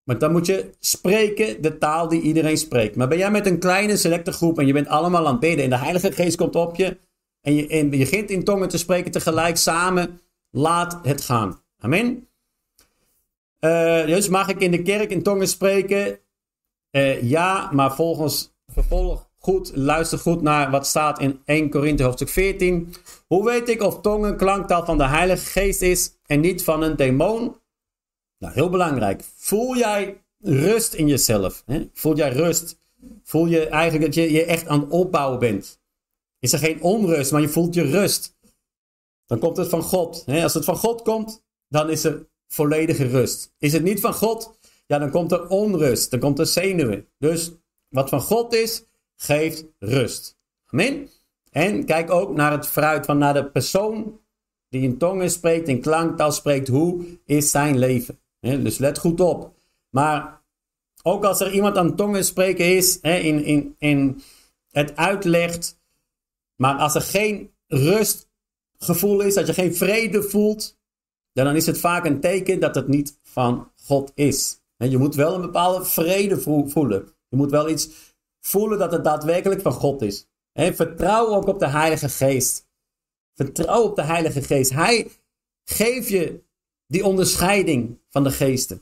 [0.04, 2.96] Maar dan moet je spreken de taal die iedereen spreekt.
[2.96, 5.64] Maar ben jij met een kleine selecte groep en je bent allemaal aan het bidden
[5.64, 6.98] en de Heilige Geest komt op je
[7.42, 11.62] en je, en je begint in tongen te spreken tegelijk samen, laat het gaan.
[11.78, 12.28] Amen.
[13.66, 16.20] Uh, dus mag ik in de kerk in tongen spreken?
[16.92, 22.30] Uh, ja, maar volgens vervolg goed, luister goed naar wat staat in 1 Korinthe hoofdstuk
[22.30, 22.94] 14.
[23.28, 26.96] Hoe weet ik of tongen klanktaal van de Heilige Geest is en niet van een
[26.96, 27.56] demon?
[28.38, 29.24] Nou, heel belangrijk.
[29.36, 31.64] Voel jij rust in jezelf?
[31.66, 31.90] Hè?
[31.94, 32.80] Voel jij rust?
[33.24, 35.82] Voel je eigenlijk dat je je echt aan het opbouwen bent?
[36.40, 38.38] Is er geen onrust, maar je voelt je rust.
[39.26, 40.26] Dan komt het van God.
[40.28, 43.54] Als het van God komt, dan is er volledige rust.
[43.58, 46.12] Is het niet van God, ja, dan komt er onrust.
[46.12, 47.08] Dan komt er zenuwen.
[47.18, 47.52] Dus
[47.90, 48.84] wat van God is,
[49.16, 50.38] geeft rust.
[50.66, 51.10] Amen.
[51.52, 54.20] En kijk ook naar het fruit van naar de persoon
[54.70, 56.68] die in tongen spreekt, in klanktaal spreekt.
[56.68, 58.20] Hoe is zijn leven?
[58.40, 59.54] dus let goed op.
[59.90, 60.42] Maar
[61.04, 64.22] ook als er iemand aan tongen spreken is, in, in, in
[64.72, 65.80] het uitlegt,
[66.56, 70.78] maar als er geen rustgevoel is, dat je geen vrede voelt,
[71.44, 74.60] dan is het vaak een teken dat het niet van God is.
[74.78, 77.14] Je moet wel een bepaalde vrede voelen.
[77.28, 77.90] Je moet wel iets
[78.40, 80.28] voelen dat het daadwerkelijk van God is.
[80.54, 82.68] Vertrouw ook op de Heilige Geest.
[83.34, 84.72] Vertrouw op de Heilige Geest.
[84.72, 85.12] Hij
[85.64, 86.44] geeft je
[86.88, 88.82] die onderscheiding van de geesten.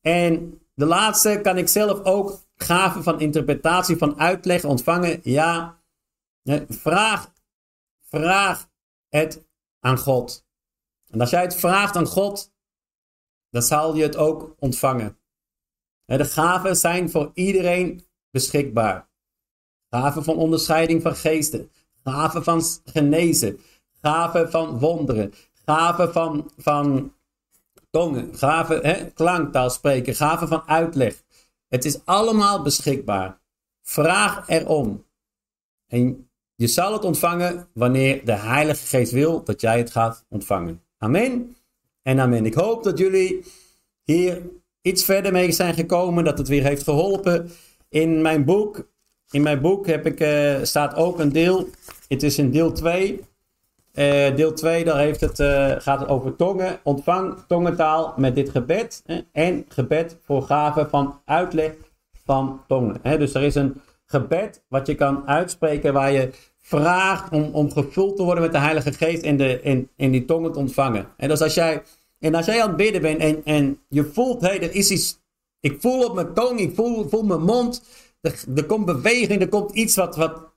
[0.00, 5.20] En de laatste kan ik zelf ook gaven van interpretatie, van uitleg ontvangen.
[5.22, 5.82] Ja,
[6.68, 7.32] vraag,
[8.00, 8.68] vraag
[9.08, 9.46] het
[9.80, 10.47] aan God.
[11.10, 12.52] En als jij het vraagt aan God,
[13.50, 15.18] dan zal je het ook ontvangen.
[16.04, 19.08] De gaven zijn voor iedereen beschikbaar.
[19.90, 21.70] Gaven van onderscheiding van geesten.
[22.04, 23.60] Gaven van genezen.
[24.02, 25.32] Gaven van wonderen.
[25.64, 27.14] Gaven van, van
[27.90, 28.36] tongen.
[28.36, 30.14] Gaven, hè, klanktaal spreken.
[30.14, 31.22] Gaven van uitleg.
[31.68, 33.40] Het is allemaal beschikbaar.
[33.82, 35.06] Vraag erom.
[35.86, 40.82] En je zal het ontvangen wanneer de Heilige Geest wil dat jij het gaat ontvangen.
[40.98, 41.56] Amen
[42.02, 42.46] en amen.
[42.46, 43.44] Ik hoop dat jullie
[44.04, 44.42] hier
[44.82, 47.50] iets verder mee zijn gekomen, dat het weer heeft geholpen.
[47.88, 48.88] In mijn boek,
[49.30, 51.68] in mijn boek heb ik, uh, staat ook een deel,
[52.08, 53.20] het is in deel 2.
[53.94, 56.78] Uh, eh, deel 2, daar heeft het, uh, gaat het over tongen.
[56.82, 59.02] Ontvang tongentaal met dit gebed.
[59.32, 61.72] en gebed voor gaven van uitleg
[62.24, 62.98] van tongen.
[63.02, 63.18] Hè?
[63.18, 66.30] Dus er is een gebed wat je kan uitspreken waar je
[66.68, 70.24] vraagt om, om gevuld te worden met de Heilige Geest en, de, en, en die
[70.24, 71.08] tongen te ontvangen.
[71.16, 71.82] En dus als jij,
[72.18, 75.18] en als jij aan het bidden bent en, en je voelt, hé, er is iets,
[75.60, 77.82] ik voel op mijn tong, ik voel, voel mijn mond,
[78.20, 80.48] er, er komt beweging, er komt iets wat, wat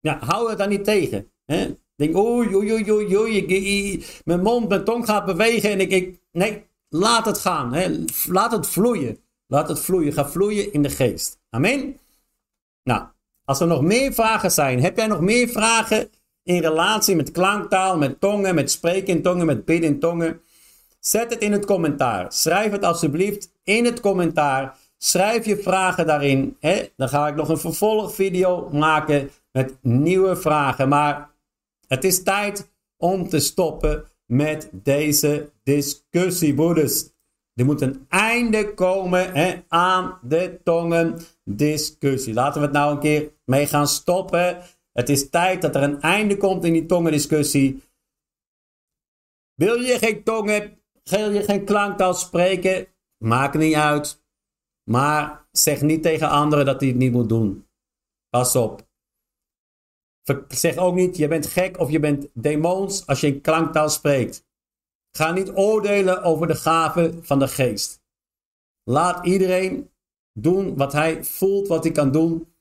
[0.00, 1.30] ja, hou het dan niet tegen.
[1.44, 1.74] Hè?
[1.96, 6.20] Denk, oei, oei, oei, oei, oei, mijn mond, mijn tong gaat bewegen en ik, ik
[6.32, 7.72] nee, laat het gaan.
[7.72, 8.04] Hè?
[8.28, 9.18] Laat het vloeien.
[9.46, 10.12] Laat het vloeien.
[10.12, 11.38] Ga vloeien in de geest.
[11.50, 11.98] Amen.
[12.82, 13.02] Nou,
[13.50, 16.10] als er nog meer vragen zijn, heb jij nog meer vragen
[16.42, 20.40] in relatie met klanktaal, met tongen, met spreken in tongen, met bidden in tongen?
[21.00, 22.32] Zet het in het commentaar.
[22.32, 24.76] Schrijf het alsjeblieft in het commentaar.
[24.98, 26.56] Schrijf je vragen daarin.
[26.60, 26.88] Hè?
[26.96, 30.88] Dan ga ik nog een vervolgvideo maken met nieuwe vragen.
[30.88, 31.30] Maar
[31.86, 37.04] het is tijd om te stoppen met deze discussie, broeders.
[37.54, 42.34] Er moet een einde komen hè, aan de tongendiscussie.
[42.34, 44.62] Laten we het nou een keer mee gaan stoppen.
[44.92, 47.82] Het is tijd dat er een einde komt in die tongendiscussie.
[49.54, 52.86] Wil je geen tongen, wil je geen klanktaal spreken?
[53.16, 54.24] Maakt niet uit.
[54.90, 57.68] Maar zeg niet tegen anderen dat hij het niet moet doen.
[58.28, 58.88] Pas op.
[60.48, 64.48] Zeg ook niet, je bent gek of je bent demons als je in klanktaal spreekt.
[65.12, 68.00] Ga niet oordelen over de gaven van de geest.
[68.84, 69.90] Laat iedereen
[70.32, 72.54] doen wat hij voelt, wat hij kan doen.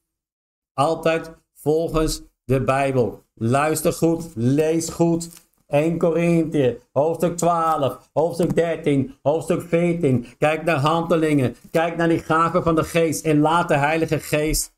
[0.74, 3.24] Altijd volgens de Bijbel.
[3.34, 5.30] Luister goed, lees goed.
[5.68, 10.26] 1 Korinthe, hoofdstuk 12, hoofdstuk 13, hoofdstuk 14.
[10.38, 11.56] Kijk naar handelingen.
[11.72, 13.26] Kijk naar die gaven van de geest.
[13.26, 14.74] En laat de Heilige Geest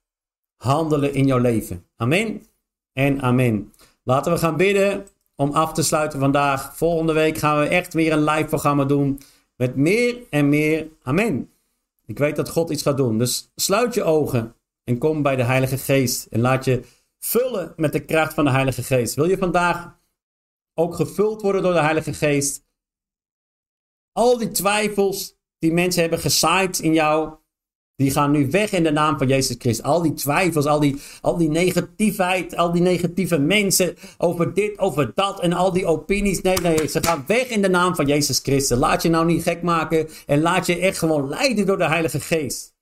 [0.57, 1.86] handelen in jouw leven.
[1.95, 2.41] Amen
[2.93, 3.74] en amen.
[4.03, 5.05] Laten we gaan bidden
[5.41, 6.77] om af te sluiten vandaag.
[6.77, 9.21] Volgende week gaan we echt weer een live programma doen.
[9.55, 10.87] Met meer en meer.
[11.03, 11.51] Amen.
[12.05, 13.17] Ik weet dat God iets gaat doen.
[13.17, 16.25] Dus sluit je ogen en kom bij de Heilige Geest.
[16.25, 16.83] En laat je
[17.19, 19.15] vullen met de kracht van de Heilige Geest.
[19.15, 19.99] Wil je vandaag
[20.73, 22.65] ook gevuld worden door de Heilige Geest?
[24.11, 27.35] Al die twijfels die mensen hebben gezaaid in jou,
[28.02, 29.86] die gaan nu weg in de naam van Jezus Christus.
[29.86, 35.12] Al die twijfels, al die, al die negativiteit, al die negatieve mensen over dit, over
[35.16, 36.41] dat en al die opinies.
[36.41, 38.78] Nee, nee, ze gaan weg in de naam van Jezus Christus.
[38.78, 42.20] Laat je nou niet gek maken en laat je echt gewoon leiden door de Heilige
[42.20, 42.74] Geest.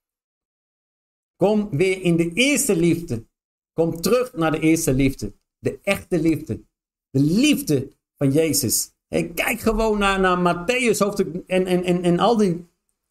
[1.35, 3.25] Kom weer in de eerste liefde.
[3.73, 5.33] Kom terug naar de eerste liefde.
[5.59, 6.61] De echte liefde.
[7.09, 8.91] De liefde van Jezus.
[9.07, 12.67] En kijk gewoon naar, naar Matthäus hoofdstuk en, en, en, en al die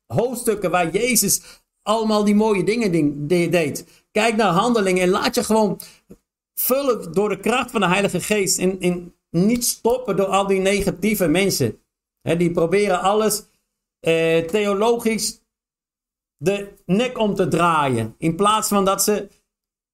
[0.07, 4.05] hoofdstukken waar Jezus allemaal die mooie dingen deed.
[4.11, 5.81] Kijk naar handelingen en laat je gewoon
[6.55, 8.59] vullen door de kracht van de Heilige Geest.
[8.59, 11.79] En, en niet stoppen door al die negatieve mensen.
[12.23, 13.45] die proberen alles
[14.01, 15.41] eh, theologisch
[16.37, 18.15] de nek om te draaien.
[18.19, 19.29] In plaats van dat ze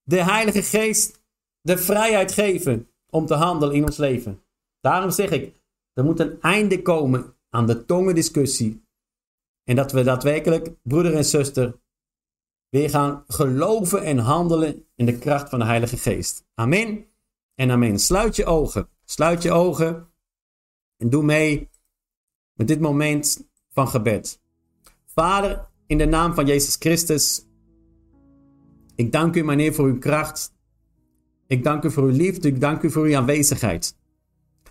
[0.03, 1.23] de Heilige Geest
[1.61, 4.43] de vrijheid geven om te handelen in ons leven.
[4.81, 5.55] Daarom zeg ik,
[5.93, 8.83] er moet een einde komen aan de tongendiscussie.
[9.65, 11.75] En dat we daadwerkelijk, broeder en zuster,
[12.75, 16.45] weer gaan geloven en handelen in de kracht van de Heilige Geest.
[16.55, 17.07] Amen
[17.55, 17.99] en amen.
[17.99, 18.89] Sluit je ogen.
[19.05, 20.09] Sluit je ogen
[20.97, 21.71] en doe mee
[22.55, 24.41] met dit moment van gebed.
[25.07, 27.47] Vader, in de naam van Jezus Christus,
[28.95, 30.53] ik dank u, meneer, voor uw kracht.
[31.47, 32.49] Ik dank u voor uw liefde.
[32.49, 33.97] Ik dank u voor uw aanwezigheid.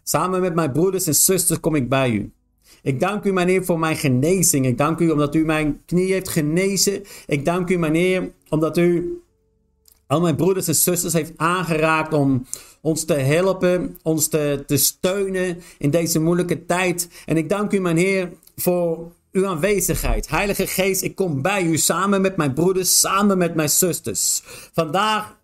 [0.03, 2.33] Samen met mijn broeders en zusters kom ik bij u.
[2.81, 4.65] Ik dank u, meneer, voor mijn genezing.
[4.65, 7.03] Ik dank u omdat u mijn knie heeft genezen.
[7.25, 9.21] Ik dank u, meneer, omdat u
[10.07, 12.45] al mijn broeders en zusters heeft aangeraakt om
[12.81, 17.09] ons te helpen, ons te, te steunen in deze moeilijke tijd.
[17.25, 20.29] En ik dank u, mijn Heer, voor uw aanwezigheid.
[20.29, 24.41] Heilige Geest, ik kom bij u samen met mijn broeders, samen met mijn zusters.
[24.73, 25.37] Vandaag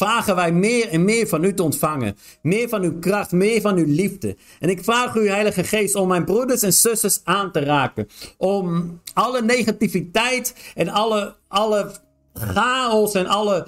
[0.00, 2.16] vragen wij meer en meer van u te ontvangen.
[2.42, 4.36] Meer van uw kracht, meer van uw liefde.
[4.58, 8.08] En ik vraag u, Heilige Geest, om mijn broeders en zusters aan te raken.
[8.38, 11.90] Om alle negativiteit en alle, alle
[12.34, 13.66] chaos en alle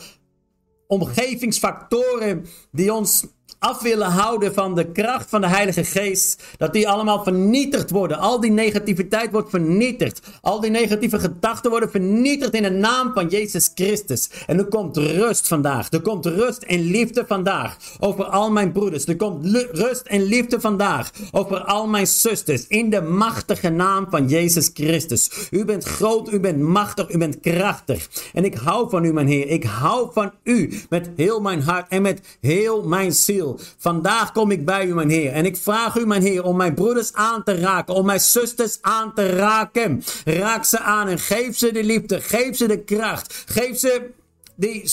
[0.86, 3.26] omgevingsfactoren die ons
[3.62, 6.42] af willen houden van de kracht van de Heilige Geest.
[6.56, 8.18] Dat die allemaal vernietigd worden.
[8.18, 10.20] Al die negativiteit wordt vernietigd.
[10.40, 14.30] Al die negatieve gedachten worden vernietigd in de naam van Jezus Christus.
[14.46, 15.90] En er komt rust vandaag.
[15.90, 19.06] Er komt rust en liefde vandaag over al mijn broeders.
[19.06, 22.66] Er komt rust en liefde vandaag over al mijn zusters.
[22.66, 25.30] In de machtige naam van Jezus Christus.
[25.50, 28.08] U bent groot, u bent machtig, u bent krachtig.
[28.32, 29.48] En ik hou van u, mijn Heer.
[29.48, 33.51] Ik hou van u met heel mijn hart en met heel mijn ziel.
[33.78, 35.32] Vandaag kom ik bij u, mijn Heer.
[35.32, 37.94] En ik vraag u, mijn Heer, om mijn broeders aan te raken.
[37.94, 40.02] Om mijn zusters aan te raken.
[40.24, 42.20] Raak ze aan en geef ze de liefde.
[42.20, 43.44] Geef ze de kracht.
[43.46, 44.10] Geef ze
[44.54, 44.90] die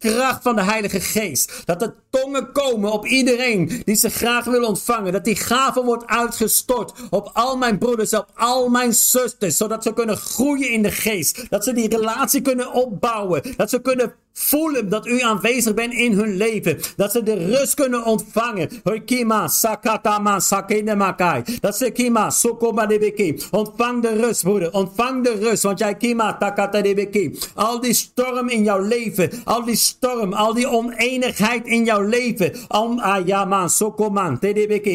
[0.00, 1.62] kracht van de Heilige Geest.
[1.64, 5.12] Dat er tongen komen op iedereen die ze graag wil ontvangen.
[5.12, 9.56] Dat die gave wordt uitgestort op al mijn broeders, op al mijn zusters.
[9.56, 11.50] Zodat ze kunnen groeien in de geest.
[11.50, 13.42] Dat ze die relatie kunnen opbouwen.
[13.56, 16.78] Dat ze kunnen voelen dat u aanwezig bent in hun leven.
[16.96, 18.68] Dat ze de rust kunnen ontvangen.
[19.04, 21.42] Kima, sakatama, sakinemakai.
[21.60, 23.42] Dat ze kima, sokomadebeki.
[23.50, 24.72] Ontvang de rust, broeder.
[24.72, 25.62] Ontvang de rust.
[25.62, 27.38] Want jij kima, takatadebeki.
[27.54, 29.30] Al die storm in jouw leven.
[29.44, 30.32] Al die storm.
[30.32, 32.52] Al die oneenigheid in jouw leven.
[32.68, 34.38] Om ayaman, sokoman.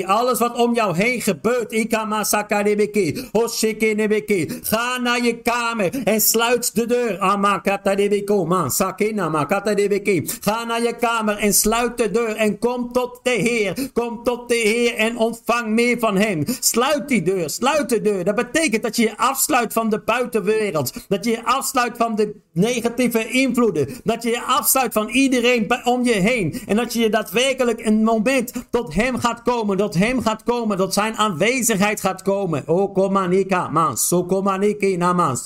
[0.05, 1.71] Alles wat om jou heen gebeurt.
[1.71, 3.29] Ikama, sakadebeki.
[4.61, 7.19] Ga naar je kamer en sluit de deur.
[7.19, 9.24] Amakatadebeko, man, sakina.
[10.41, 13.89] Ga naar je kamer en sluit de deur en kom tot de Heer.
[13.93, 16.43] Kom tot de Heer en ontvang meer van Hem.
[16.59, 18.23] Sluit die deur, sluit de deur.
[18.23, 20.93] Dat betekent dat je je afsluit van de buitenwereld.
[21.07, 23.88] Dat je je afsluit van de negatieve invloeden.
[24.03, 26.61] Dat je je afsluit van iedereen om je heen.
[26.67, 29.78] En dat je je daadwerkelijk een moment tot Hem gaat komen.
[29.78, 30.78] Tot Hem gaat komen.
[30.78, 32.63] Tot Zijn aanwezigheid gaat komen.
[32.67, 33.97] O komanika man.
[33.97, 35.38] So komaniki naman.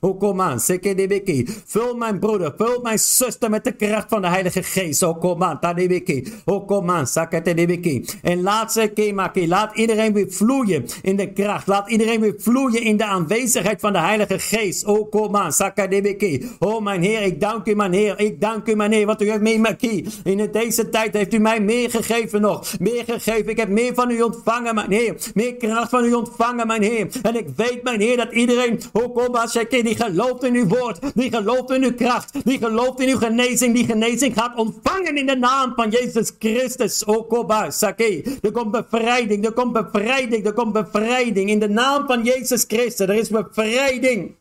[0.00, 0.60] O koman.
[0.60, 1.48] Sekedebeki.
[1.66, 2.52] Vul mijn broeder.
[2.58, 5.02] Vul mijn zuster met de kracht van de Heilige Geest.
[5.02, 6.32] O kom aan, tadibiki.
[6.44, 8.04] O kom aan, sakatadibiki.
[8.22, 9.48] En laat ze kemaki.
[9.48, 11.66] Laat iedereen weer vloeien in de kracht.
[11.66, 14.84] Laat iedereen weer vloeien in de aanwezigheid van de Heilige Geest.
[14.84, 16.48] O kom aan, sakadibiki.
[16.58, 18.20] O mijn Heer, ik dank u mijn Heer.
[18.20, 20.06] Ik dank u mijn Heer, want u heeft me maki.
[20.24, 22.78] In deze tijd heeft u mij meer gegeven nog.
[22.78, 23.48] Meer gegeven.
[23.48, 25.16] Ik heb meer van u ontvangen mijn Heer.
[25.34, 27.08] Meer kracht van u ontvangen mijn Heer.
[27.22, 30.98] En ik weet mijn Heer dat iedereen, o kom aan, die gelooft in uw woord.
[31.14, 35.26] Die gelooft in uw kracht die gelooft in uw genezing, die genezing gaat ontvangen in
[35.26, 37.04] de naam van Jezus Christus.
[37.04, 38.38] Okoba, Sake.
[38.42, 43.08] Er komt bevrijding, er komt bevrijding, er komt bevrijding in de naam van Jezus Christus.
[43.08, 44.34] Er is bevrijding.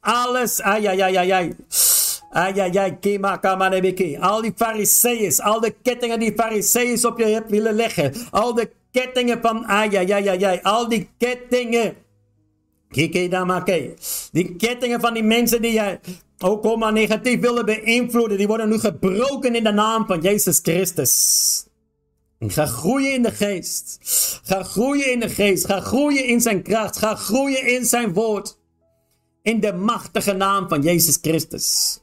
[0.00, 1.56] Alles, ai, ai, ai, ai, ai.
[2.30, 3.70] Ai, ai, ai, kema, kama,
[4.20, 8.12] Al die fariseeërs, al de kettingen die fariseeërs op je hebt willen leggen.
[8.30, 10.60] Al de kettingen van, ai, ai, ai, ai.
[10.62, 11.94] Al die kettingen.
[12.90, 13.94] Kike damake.
[14.32, 16.00] Die kettingen van die mensen die jij
[16.38, 21.66] ook maar negatief willen beïnvloeden, die worden nu gebroken in de naam van Jezus Christus.
[22.38, 23.98] Ga groeien in de geest.
[24.44, 25.66] Ga groeien in de geest.
[25.66, 26.96] Ga groeien in zijn kracht.
[26.96, 28.58] Ga groeien in zijn woord.
[29.42, 32.00] In de machtige naam van Jezus Christus.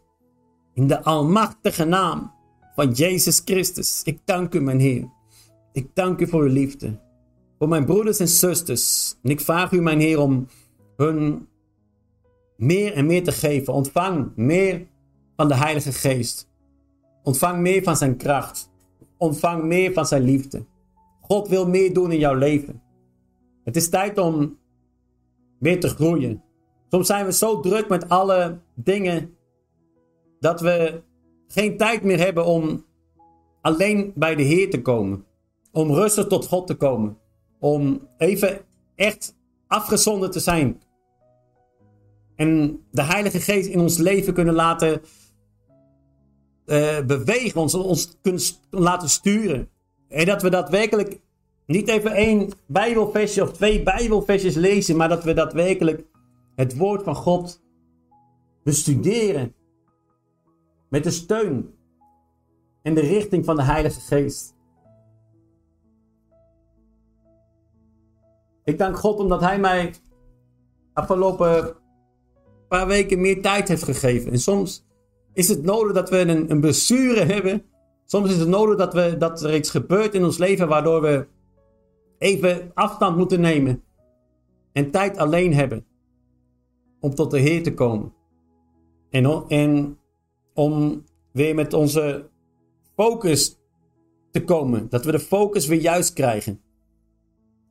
[0.73, 2.31] In de almachtige naam
[2.75, 4.01] van Jezus Christus.
[4.03, 5.09] Ik dank u, mijn Heer.
[5.71, 6.99] Ik dank u voor uw liefde.
[7.57, 9.15] Voor mijn broeders en zusters.
[9.23, 10.47] En ik vraag u, mijn Heer, om
[10.97, 11.47] hun
[12.57, 13.73] meer en meer te geven.
[13.73, 14.87] Ontvang meer
[15.35, 16.49] van de Heilige Geest.
[17.23, 18.71] Ontvang meer van zijn kracht.
[19.17, 20.65] Ontvang meer van zijn liefde.
[21.21, 22.81] God wil meer doen in jouw leven.
[23.63, 24.57] Het is tijd om
[25.59, 26.43] weer te groeien.
[26.89, 29.35] Soms zijn we zo druk met alle dingen
[30.39, 31.01] dat we
[31.47, 32.85] geen tijd meer hebben om
[33.61, 35.25] alleen bij de Heer te komen.
[35.71, 37.17] Om rustig tot God te komen.
[37.59, 38.59] Om even
[38.95, 39.35] echt
[39.67, 40.81] afgezonderd te zijn.
[42.35, 45.01] En de Heilige Geest in ons leven kunnen laten
[46.65, 49.69] uh, bewegen, ons, ons kunnen laten sturen.
[50.07, 51.19] En dat we daadwerkelijk
[51.65, 56.05] niet even één Bijbelversje of twee Bijbelversjes lezen, maar dat we daadwerkelijk
[56.55, 57.61] het woord van God
[58.63, 59.53] bestuderen.
[60.89, 61.73] Met de steun
[62.81, 64.55] en de richting van de Heilige Geest.
[68.63, 69.93] Ik dank God omdat Hij mij
[70.93, 71.75] afgelopen
[72.75, 74.31] paar weken meer tijd heeft gegeven.
[74.31, 74.85] En soms
[75.33, 77.63] is het nodig dat we een, een blessure hebben.
[78.05, 81.27] Soms is het nodig dat, we, dat er iets gebeurt in ons leven waardoor we
[82.17, 83.83] even afstand moeten nemen.
[84.71, 85.85] En tijd alleen hebben.
[86.99, 88.13] Om tot de Heer te komen.
[89.09, 89.97] En, en
[90.53, 92.29] om weer met onze
[92.95, 93.59] focus
[94.31, 94.89] te komen.
[94.89, 96.61] Dat we de focus weer juist krijgen.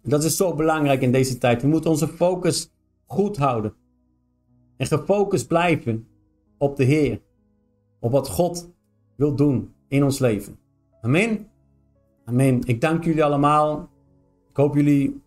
[0.03, 1.63] Dat is zo belangrijk in deze tijd.
[1.63, 2.71] We moeten onze focus
[3.07, 3.75] goed houden.
[4.77, 6.07] En gefocust blijven
[6.59, 7.21] op de Heer.
[8.01, 8.71] Op wat God
[9.17, 10.59] wil doen in ons leven.
[11.01, 11.47] Amen.
[12.25, 12.61] Amen.
[12.65, 13.91] Ik dank jullie allemaal.
[14.51, 15.23] Ik hoop jullie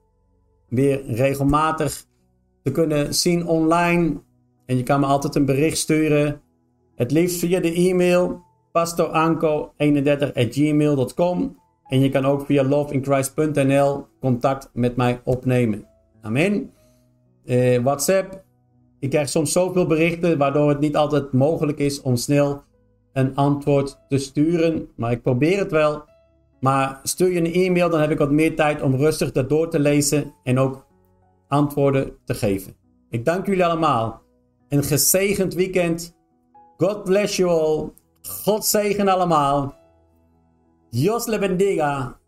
[0.70, 2.06] weer regelmatig
[2.64, 4.22] te kunnen zien online.
[4.66, 6.42] En je kan me altijd een bericht sturen.
[6.96, 8.46] Het liefst via de e-mail
[8.78, 15.88] pastoranko31.gmail.com En je kan ook via loveinchrist.nl contact met mij opnemen.
[16.22, 16.72] Amen.
[17.46, 18.46] Uh, WhatsApp.
[19.00, 22.64] Ik krijg soms zoveel berichten waardoor het niet altijd mogelijk is om snel
[23.14, 24.90] een antwoord te sturen.
[24.96, 26.04] Maar ik probeer het wel.
[26.60, 29.70] Maar stuur je een e-mail, dan heb ik wat meer tijd om rustig dat door
[29.70, 30.86] te lezen en ook
[31.48, 32.76] antwoorden te geven.
[33.10, 34.22] Ik dank jullie allemaal.
[34.70, 36.16] Een gezegend weekend.
[36.78, 37.90] God bless you all.
[38.22, 39.76] God zegen allemaal.
[40.90, 42.20] Dios le bendiga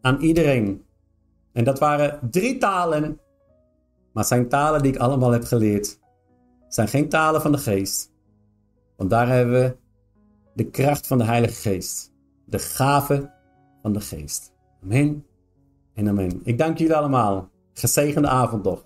[0.00, 0.84] aan iedereen.
[1.52, 3.20] En dat waren drie talen,
[4.12, 5.98] maar zijn talen die ik allemaal heb geleerd.
[6.68, 8.12] Zijn geen talen van de geest.
[8.96, 9.76] Want daar hebben we
[10.54, 12.12] de kracht van de Heilige Geest.
[12.46, 13.30] De gave
[13.82, 14.52] van de Geest.
[14.82, 15.26] Amen
[15.94, 16.40] en amen.
[16.44, 17.50] Ik dank jullie allemaal.
[17.72, 18.84] Gezegende avond nog.